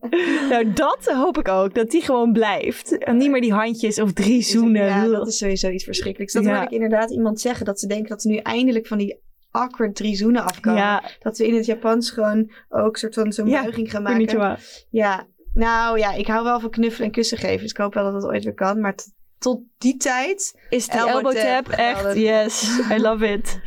[0.50, 1.76] Nou, dat hoop ik ook.
[1.76, 2.98] Dat die gewoon blijft.
[2.98, 4.86] En niet meer die handjes of drie zoenen.
[4.86, 6.34] Ja, dat is sowieso iets verschrikkelijks.
[6.34, 6.50] Dat Ja.
[6.50, 7.66] hoorde ik inderdaad iemand zeggen.
[7.66, 9.20] Dat ze denken dat ze nu eindelijk van die
[9.52, 10.80] awkward drie zoenen afkomen.
[10.80, 14.58] Ja, Dat we in het Japans gewoon ook soort van zo'n buiging gaan maken.
[14.90, 15.28] Ja,
[15.60, 17.62] nou ja, ik hou wel van knuffelen en kussen geven.
[17.62, 18.80] Dus ik hoop wel dat dat ooit weer kan.
[18.80, 18.96] Maar
[19.38, 20.60] tot die tijd...
[20.70, 22.16] Is die Elbow elbow, tap, tap, echt?
[22.16, 23.60] Yes, I love it.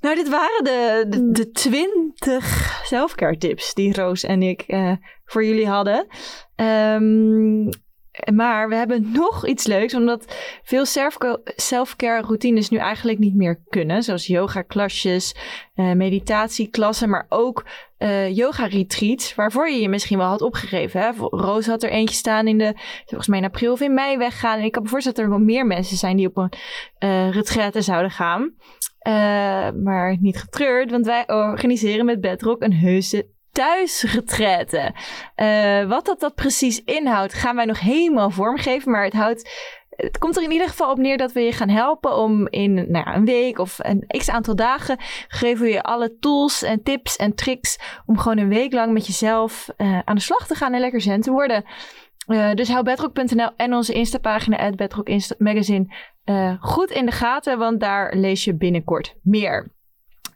[0.00, 4.92] Nou, dit waren de, de, de 20 selfcare tips die Roos en ik eh,
[5.24, 6.06] voor jullie hadden.
[6.54, 7.68] Ehm,
[8.34, 13.62] maar we hebben nog iets leuks, omdat veel selfca- selfcare routines nu eigenlijk niet meer
[13.68, 14.02] kunnen.
[14.02, 15.34] Zoals yoga klasjes,
[15.74, 17.64] eh, meditatieklassen, maar ook
[17.98, 21.00] eh, yoga retreats, waarvoor je je misschien wel had opgegeven.
[21.00, 21.10] Hè?
[21.18, 22.72] Roos had er eentje staan in de,
[23.04, 24.58] volgens mij in april of in mei weggaan.
[24.58, 27.80] En ik kan me voorstellen dat er nog meer mensen zijn die op een retraite
[27.80, 28.54] zouden gaan.
[29.82, 34.94] Maar niet getreurd, want wij organiseren met Bedrock een heuse thuisretraite.
[35.34, 38.90] Eh wat dat, dat precies inhoudt, gaan wij nog helemaal vormgeven.
[38.90, 39.50] Maar het houdt
[39.96, 42.74] het komt er in ieder geval op neer dat we je gaan helpen om in
[42.74, 44.96] nou ja, een week of een x aantal dagen
[45.28, 49.06] geven we je alle tools en tips en tricks om gewoon een week lang met
[49.06, 51.64] jezelf uh, aan de slag te gaan en lekker zen te worden.
[52.26, 55.94] Uh, dus hou bedrock.nl en onze Insta-pagina Bedrock Insta Magazine
[56.24, 59.72] uh, goed in de gaten, want daar lees je binnenkort meer.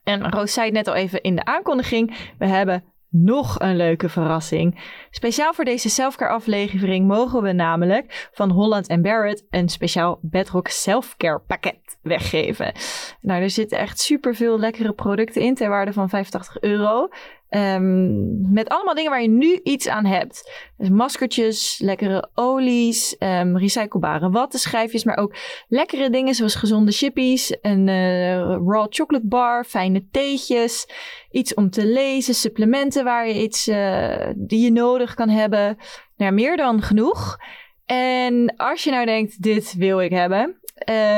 [0.05, 2.33] En Roos zei het net al even in de aankondiging.
[2.39, 4.81] We hebben nog een leuke verrassing.
[5.11, 11.39] Speciaal voor deze selfcare aflevering mogen we namelijk van Holland Barrett een speciaal Bedrock selfcare
[11.47, 12.73] pakket weggeven.
[13.21, 17.09] Nou, er zitten echt super veel lekkere producten in ter waarde van 85 euro.
[17.51, 20.67] Um, met allemaal dingen waar je nu iets aan hebt.
[20.77, 25.35] Dus maskertjes, lekkere olies, um, recyclebare wattenschijfjes, maar ook
[25.69, 30.89] lekkere dingen zoals gezonde chippies, een uh, raw chocolate bar, fijne theetjes,
[31.31, 35.77] iets om te lezen, supplementen waar je iets uh, die je nodig kan hebben.
[36.17, 37.37] Nou, meer dan genoeg.
[37.85, 40.61] En als je nou denkt, dit wil ik hebben,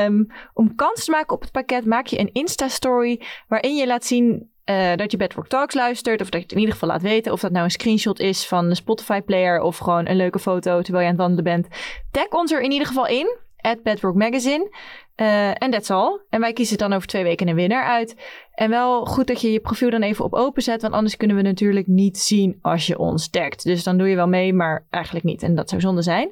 [0.03, 4.05] um, om kans te maken op het pakket maak je een Insta-story waarin je laat
[4.05, 6.21] zien uh, dat je Bedrock Talks luistert.
[6.21, 7.31] Of dat je het in ieder geval laat weten.
[7.31, 9.61] Of dat nou een screenshot is van de Spotify player.
[9.61, 11.67] Of gewoon een leuke foto terwijl je aan het wandelen bent.
[12.11, 13.37] Tag ons er in ieder geval in.
[13.61, 14.77] At Bedrock Magazine.
[15.15, 16.19] Uh, en that's all.
[16.29, 18.15] En wij kiezen dan over twee weken een winnaar uit.
[18.53, 20.81] En wel goed dat je je profiel dan even op open zet.
[20.81, 23.63] Want anders kunnen we natuurlijk niet zien als je ons tagt.
[23.63, 25.43] Dus dan doe je wel mee, maar eigenlijk niet.
[25.43, 26.31] En dat zou zonde zijn.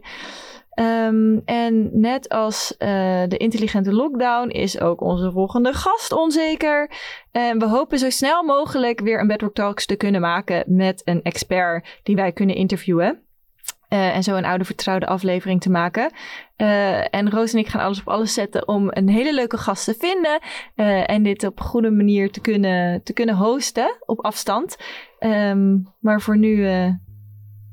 [0.79, 2.87] Um, en net als uh,
[3.27, 6.91] de intelligente lockdown is ook onze volgende gast onzeker.
[7.31, 11.21] En we hopen zo snel mogelijk weer een Bedrock Talks te kunnen maken met een
[11.21, 13.21] expert die wij kunnen interviewen.
[13.89, 16.11] Uh, en zo een oude vertrouwde aflevering te maken.
[16.57, 19.85] Uh, en Roos en ik gaan alles op alles zetten om een hele leuke gast
[19.85, 20.39] te vinden.
[21.05, 24.77] En dit op goede manier te kunnen, te kunnen hosten op afstand.
[25.19, 26.67] Um, maar voor nu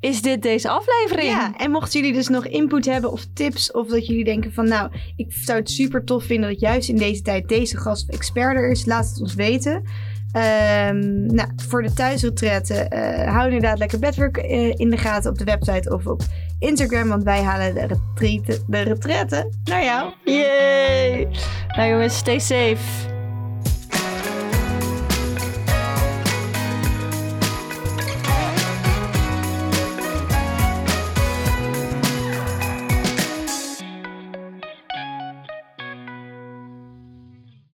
[0.05, 1.28] is dit deze aflevering.
[1.28, 4.68] Ja, en mochten jullie dus nog input hebben of tips, of dat jullie denken van
[4.68, 8.14] nou, ik zou het super tof vinden dat juist in deze tijd deze gast of
[8.14, 9.74] expert er is, laat het ons weten.
[9.74, 15.38] Um, nou, voor de thuisretretten, uh, hou inderdaad lekker bedwerk uh, in de gaten op
[15.38, 16.22] de website of op
[16.59, 20.12] Instagram, want wij halen de, retreten, de retretten naar jou.
[20.24, 21.28] Yay!
[21.76, 23.13] Nou jongens, stay safe.